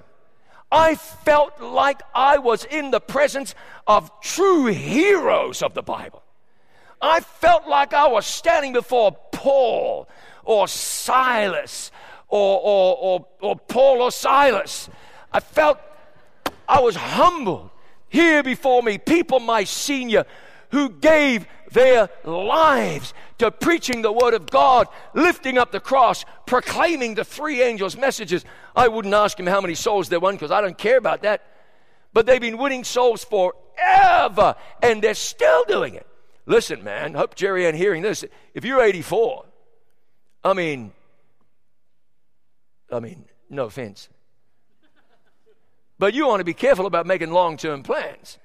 [0.70, 3.54] I felt like I was in the presence
[3.86, 6.22] of true heroes of the Bible.
[7.00, 10.08] I felt like I was standing before Paul
[10.44, 11.92] or Silas
[12.28, 14.90] or, or, or, or Paul or Silas.
[15.32, 15.78] I felt
[16.68, 17.70] I was humbled
[18.08, 20.24] here before me, people my senior
[20.70, 27.14] who gave their lives to preaching the Word of God, lifting up the cross, proclaiming
[27.14, 28.44] the three angels' messages.
[28.74, 31.46] I wouldn't ask him how many souls they won because I don't care about that.
[32.12, 36.06] But they've been winning souls forever and they're still doing it.
[36.46, 38.24] Listen, man, hope Jerry ain't hearing this.
[38.54, 39.44] If you're 84,
[40.42, 40.92] I mean,
[42.90, 44.08] I mean, no offense.
[45.98, 48.38] But you want to be careful about making long term plans.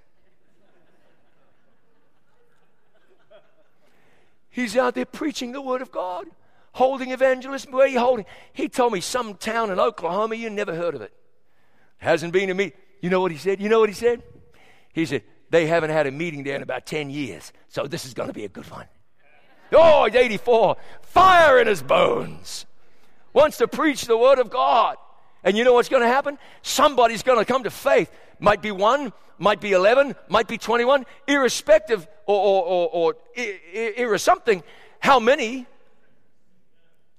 [4.54, 6.28] He's out there preaching the Word of God,
[6.74, 7.72] holding evangelism.
[7.72, 8.26] Where are you holding?
[8.54, 11.12] He told me some town in Oklahoma, you never heard of it.
[11.98, 12.74] Hasn't been to me.
[13.02, 13.60] You know what he said?
[13.60, 14.22] You know what he said?
[14.94, 18.14] He said, they haven't had a meeting there in about 10 years, so this is
[18.14, 18.86] going to be a good one.
[19.72, 20.78] Oh, he's 84.
[21.02, 22.68] Fire in his bones.
[23.34, 24.98] Wants to preach the Word of God.
[25.44, 26.38] And you know what's going to happen?
[26.62, 28.12] Somebody's going to come to faith.
[28.44, 33.16] Might be one, might be 11, might be 21, irrespective or, or, or, or
[33.74, 34.62] ir- something.
[35.00, 35.66] How many?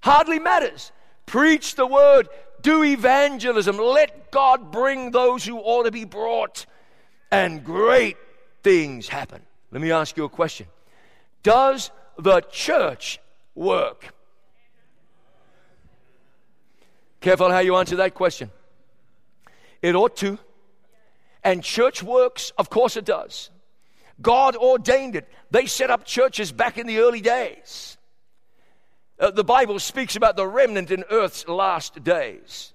[0.01, 0.93] Hardly matters.
[1.25, 2.29] Preach the word,
[2.61, 6.67] do evangelism, let God bring those who ought to be brought,
[7.31, 8.19] and great
[8.63, 9.41] things happen.
[9.71, 10.67] Let me ask you a question
[11.43, 13.19] Does the church
[13.55, 14.13] work?
[17.23, 18.51] Careful how you answer that question.
[19.81, 20.39] It ought to.
[21.45, 23.51] And church works, of course it does.
[24.21, 25.29] God ordained it.
[25.51, 27.99] They set up churches back in the early days.
[29.19, 32.73] Uh, the Bible speaks about the remnant in earth's last days.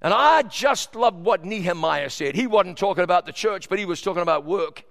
[0.00, 2.34] And I just love what Nehemiah said.
[2.34, 4.84] He wasn't talking about the church, but he was talking about work.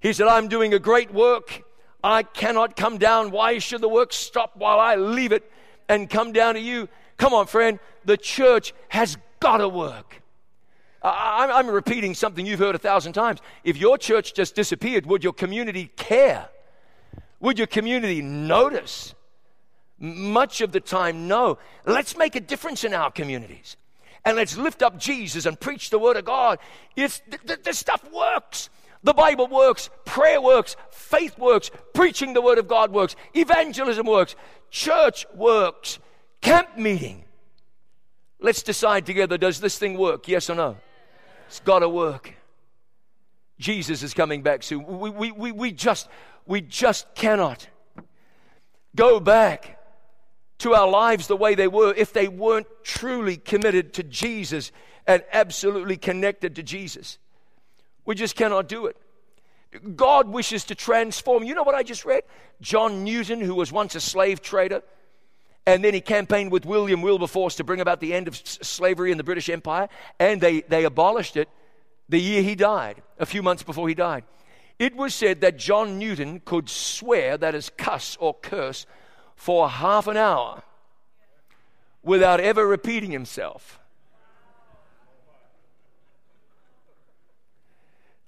[0.00, 1.62] He said, I'm doing a great work.
[2.02, 3.30] I cannot come down.
[3.30, 5.50] Why should the work stop while I leave it
[5.88, 6.88] and come down to you?
[7.16, 7.80] Come on, friend.
[8.04, 10.22] The church has got to work.
[11.02, 13.40] I'm repeating something you've heard a thousand times.
[13.62, 16.48] If your church just disappeared, would your community care?
[17.40, 19.14] Would your community notice?
[19.98, 21.58] Much of the time, no.
[21.86, 23.76] Let's make a difference in our communities.
[24.24, 26.58] And let's lift up Jesus and preach the Word of God.
[26.96, 28.68] It's, th- th- this stuff works.
[29.04, 34.34] The Bible works, prayer works, faith works, preaching the Word of God works, evangelism works,
[34.70, 36.00] church works,
[36.40, 37.24] camp meeting.
[38.40, 40.26] Let's decide together does this thing work?
[40.26, 40.76] Yes or no?
[41.48, 42.34] It's got to work.
[43.58, 44.86] Jesus is coming back soon.
[44.86, 46.08] We, we, we, we, just,
[46.46, 47.66] we just cannot
[48.94, 49.78] go back
[50.58, 54.72] to our lives the way they were if they weren't truly committed to Jesus
[55.06, 57.18] and absolutely connected to Jesus.
[58.04, 58.96] We just cannot do it.
[59.96, 61.44] God wishes to transform.
[61.44, 62.24] You know what I just read?
[62.60, 64.82] John Newton, who was once a slave trader,
[65.68, 69.18] and then he campaigned with William Wilberforce to bring about the end of slavery in
[69.18, 69.90] the British Empire.
[70.18, 71.50] And they, they abolished it
[72.08, 74.24] the year he died, a few months before he died.
[74.78, 78.86] It was said that John Newton could swear, that is, cuss or curse,
[79.36, 80.62] for half an hour
[82.02, 83.78] without ever repeating himself.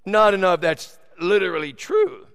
[0.04, 2.26] Now, I don't know if that's literally true,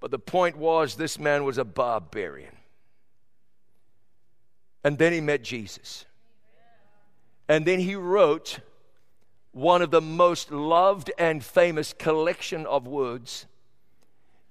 [0.00, 2.55] but the point was this man was a barbarian.
[4.86, 6.04] And then he met Jesus.
[7.48, 8.60] And then he wrote
[9.50, 13.46] one of the most loved and famous collection of words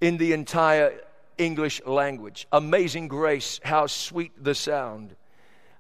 [0.01, 0.99] in the entire
[1.37, 2.47] English language.
[2.51, 5.15] Amazing grace, how sweet the sound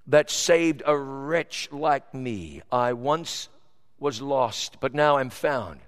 [0.07, 2.61] that saved a wretch like me.
[2.71, 3.49] I once
[3.99, 5.81] was lost, but now I'm found.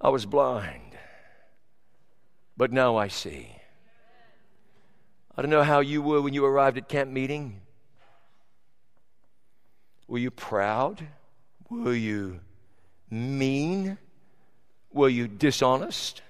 [0.00, 0.96] I was blind,
[2.56, 3.57] but now I see.
[5.38, 7.60] I don't know how you were when you arrived at camp meeting.
[10.08, 11.06] Were you proud?
[11.70, 12.40] Were you
[13.08, 13.98] mean?
[14.92, 16.22] Were you dishonest?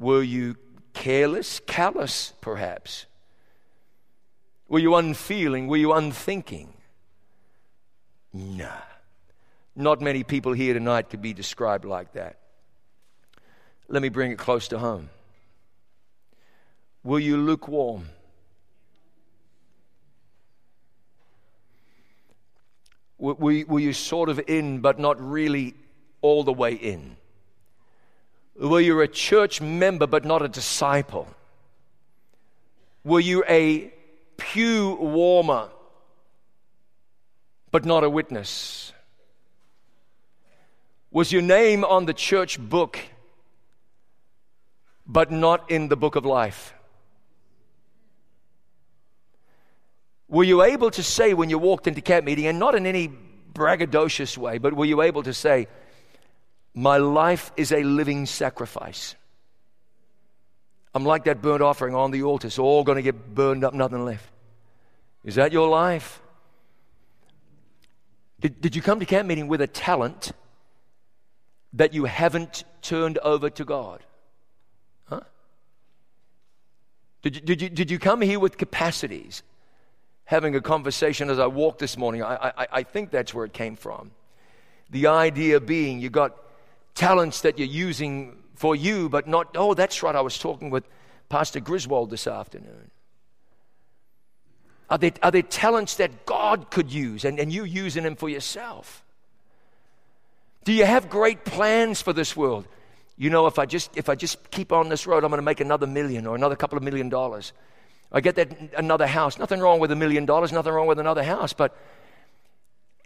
[0.00, 0.56] Were you
[0.94, 3.06] careless, callous, perhaps?
[4.66, 5.68] Were you unfeeling?
[5.68, 6.72] Were you unthinking?
[8.32, 8.80] Nah.
[9.76, 12.40] Not many people here tonight could be described like that.
[13.86, 15.08] Let me bring it close to home.
[17.04, 18.08] Were you lukewarm?
[23.18, 25.74] Were, were you sort of in, but not really
[26.22, 27.16] all the way in?
[28.56, 31.28] Were you a church member, but not a disciple?
[33.04, 33.92] Were you a
[34.36, 35.68] pew warmer,
[37.70, 38.92] but not a witness?
[41.10, 42.98] Was your name on the church book,
[45.06, 46.74] but not in the book of life?
[50.32, 53.12] Were you able to say when you walked into camp meeting, and not in any
[53.52, 55.68] braggadocious way, but were you able to say,
[56.74, 59.14] My life is a living sacrifice?
[60.94, 62.46] I'm like that burnt offering on the altar.
[62.46, 64.24] It's all going to get burned up, nothing left.
[65.22, 66.22] Is that your life?
[68.40, 70.32] Did, did you come to camp meeting with a talent
[71.74, 74.02] that you haven't turned over to God?
[75.04, 75.20] Huh?
[77.20, 79.42] Did you, did you, did you come here with capacities
[80.32, 82.22] having a conversation as I walked this morning.
[82.22, 84.10] I, I, I think that's where it came from.
[84.90, 86.36] The idea being you got
[86.94, 90.88] talents that you're using for you, but not, oh, that's right, I was talking with
[91.28, 92.90] Pastor Griswold this afternoon.
[94.90, 98.28] Are there, are there talents that God could use and, and you using them for
[98.28, 99.04] yourself?
[100.64, 102.66] Do you have great plans for this world?
[103.16, 105.44] You know, if I just, if I just keep on this road, I'm going to
[105.44, 107.52] make another million or another couple of million dollars.
[108.12, 109.38] I get that another house.
[109.38, 111.76] Nothing wrong with a million dollars, nothing wrong with another house, but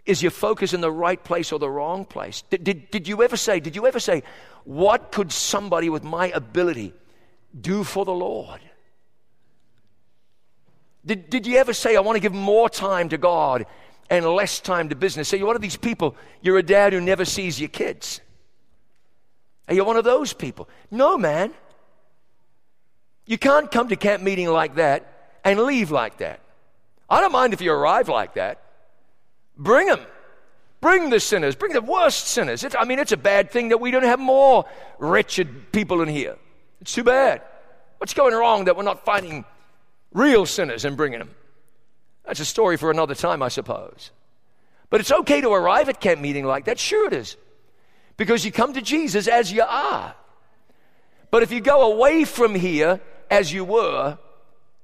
[0.05, 2.43] is your focus in the right place or the wrong place?
[2.49, 4.23] Did, did, did you ever say, did you ever say,
[4.63, 6.93] what could somebody with my ability
[7.59, 8.61] do for the Lord?
[11.05, 13.65] Did, did you ever say, I want to give more time to God
[14.09, 15.27] and less time to business?
[15.27, 18.21] Say, you're one of these people, you're a dad who never sees your kids.
[19.67, 20.69] Are you one of those people?
[20.91, 21.53] No, man.
[23.27, 26.39] You can't come to camp meeting like that and leave like that.
[27.09, 28.61] I don't mind if you arrive like that.
[29.57, 29.99] Bring them.
[30.79, 31.55] Bring the sinners.
[31.55, 32.63] Bring the worst sinners.
[32.63, 34.65] It's, I mean, it's a bad thing that we don't have more
[34.97, 36.37] wretched people in here.
[36.81, 37.41] It's too bad.
[37.97, 39.43] What's going wrong that we're not finding
[40.13, 41.31] real sinners and bringing them?
[42.25, 44.11] That's a story for another time, I suppose.
[44.89, 46.79] But it's okay to arrive at camp meeting like that.
[46.79, 47.35] Sure, it is.
[48.15, 50.15] Because you come to Jesus as you are.
[51.29, 54.17] But if you go away from here as you were,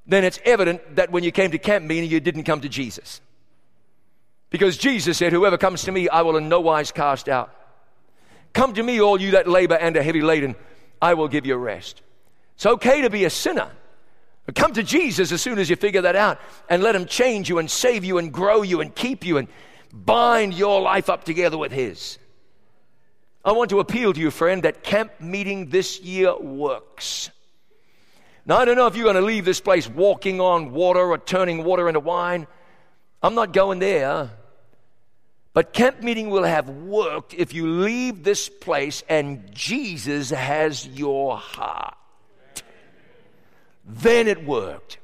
[0.06, 3.22] then it's evident that when you came to camp meeting, you didn't come to Jesus.
[4.50, 7.54] Because Jesus said, Whoever comes to me, I will in no wise cast out.
[8.54, 10.56] Come to me, all you that labor and are heavy laden,
[11.02, 12.02] I will give you rest.
[12.56, 13.70] It's okay to be a sinner.
[14.46, 16.40] But come to Jesus as soon as you figure that out
[16.70, 19.48] and let Him change you and save you and grow you and keep you and
[19.92, 22.20] bind your life up together with His.
[23.46, 27.30] I want to appeal to you, friend, that camp meeting this year works.
[28.46, 31.18] Now, I don't know if you're going to leave this place walking on water or
[31.18, 32.46] turning water into wine.
[33.22, 34.32] I'm not going there.
[35.54, 41.38] But camp meeting will have worked if you leave this place and Jesus has your
[41.38, 41.96] heart.
[43.86, 44.98] Then it worked.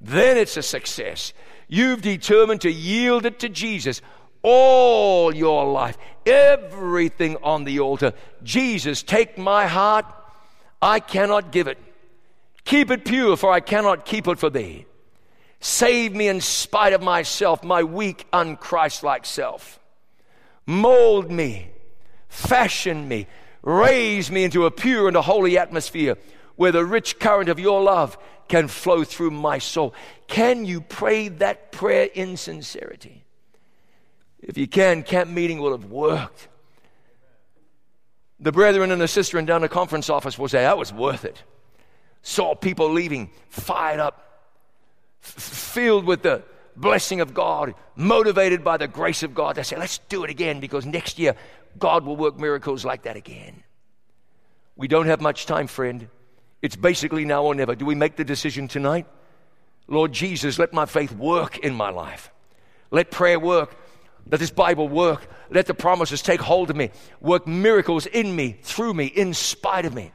[0.00, 1.32] Then it's a success.
[1.68, 4.02] You've determined to yield it to Jesus
[4.42, 8.12] all your life, everything on the altar.
[8.42, 10.04] Jesus, take my heart.
[10.82, 11.78] I cannot give it.
[12.64, 14.86] Keep it pure, for I cannot keep it for thee.
[15.60, 19.78] Save me in spite of myself, my weak, unchristlike self.
[20.66, 21.70] Mold me,
[22.28, 23.26] fashion me,
[23.62, 26.16] raise me into a pure and a holy atmosphere
[26.56, 28.16] where the rich current of your love
[28.48, 29.94] can flow through my soul.
[30.26, 33.24] Can you pray that prayer in sincerity?
[34.40, 36.48] If you can, camp meeting will have worked.
[38.38, 41.24] The brethren and the sister in down the conference office will say, that was worth
[41.24, 41.42] it
[42.24, 44.42] saw people leaving fired up,
[45.22, 46.42] f- filled with the
[46.74, 49.56] blessing of God, motivated by the grace of God.
[49.56, 51.36] They say, let's do it again because next year
[51.78, 53.62] God will work miracles like that again.
[54.74, 56.08] We don't have much time, friend.
[56.62, 57.74] It's basically now or never.
[57.74, 59.06] Do we make the decision tonight?
[59.86, 62.32] Lord Jesus, let my faith work in my life.
[62.90, 63.76] Let prayer work.
[64.30, 65.26] Let this Bible work.
[65.50, 66.90] Let the promises take hold of me.
[67.20, 70.12] Work miracles in me, through me, in spite of me.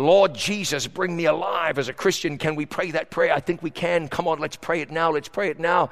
[0.00, 2.38] Lord Jesus, bring me alive as a Christian.
[2.38, 3.32] Can we pray that prayer?
[3.32, 4.08] I think we can.
[4.08, 5.12] Come on, let's pray it now.
[5.12, 5.90] Let's pray it now.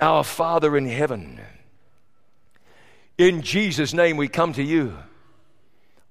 [0.00, 1.40] Our Father in heaven,
[3.16, 4.96] In Jesus' name, we come to you,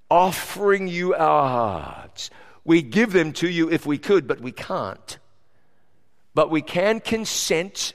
[0.09, 2.29] offering you our hearts.
[2.65, 5.17] We give them to you if we could, but we can't.
[6.33, 7.93] But we can consent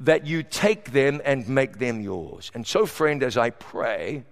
[0.00, 2.50] that you take them and make them yours.
[2.54, 4.24] And so, friend, as I pray,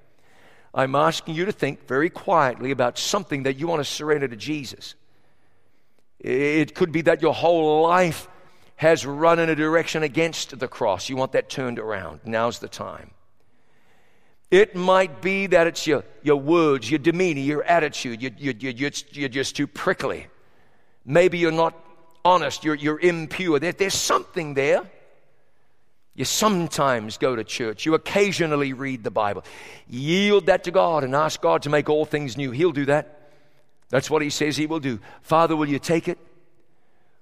[0.76, 4.36] I'm asking you to think very quietly about something that you want to surrender to
[4.36, 4.94] Jesus.
[6.20, 8.28] It could be that your whole life
[8.76, 11.08] has run in a direction against the cross.
[11.08, 12.20] You want that turned around.
[12.26, 13.10] Now's the time.
[14.50, 18.22] It might be that it's your, your words, your demeanor, your attitude.
[18.22, 20.26] You, you, you, you're, just too prickly.
[21.06, 21.74] Maybe you're not
[22.22, 23.58] honest, you're, you're impure.
[23.58, 24.82] There, there's something there.
[26.16, 27.84] You sometimes go to church.
[27.84, 29.44] You occasionally read the Bible.
[29.86, 32.50] Yield that to God and ask God to make all things new.
[32.50, 33.30] He'll do that.
[33.90, 34.98] That's what He says He will do.
[35.20, 36.18] Father, will you take it?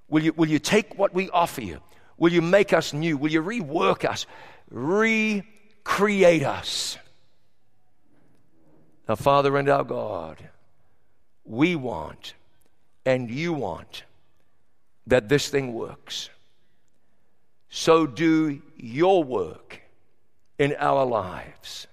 [0.08, 1.80] Will you, will you take what we offer you?
[2.16, 3.16] Will you make us new?
[3.16, 4.26] Will you rework us?
[4.70, 6.96] Recreate us.
[9.08, 10.38] Now, Father and our God,
[11.44, 12.34] we want
[13.04, 14.04] and you want
[15.08, 16.30] that this thing works.
[17.68, 19.82] So do your work
[20.58, 21.86] in our lives.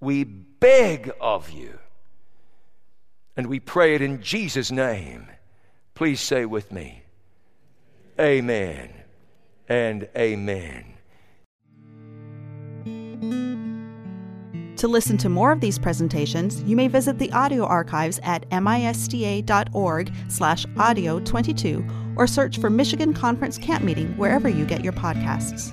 [0.00, 1.78] We beg of you.
[3.36, 5.28] And we pray it in Jesus' name.
[5.94, 7.02] Please say with me,
[8.18, 8.90] Amen
[9.68, 10.96] and Amen.
[14.76, 20.12] To listen to more of these presentations, you may visit the audio archives at misda.org
[20.28, 25.72] slash audio 22 or search for Michigan Conference Camp Meeting wherever you get your podcasts.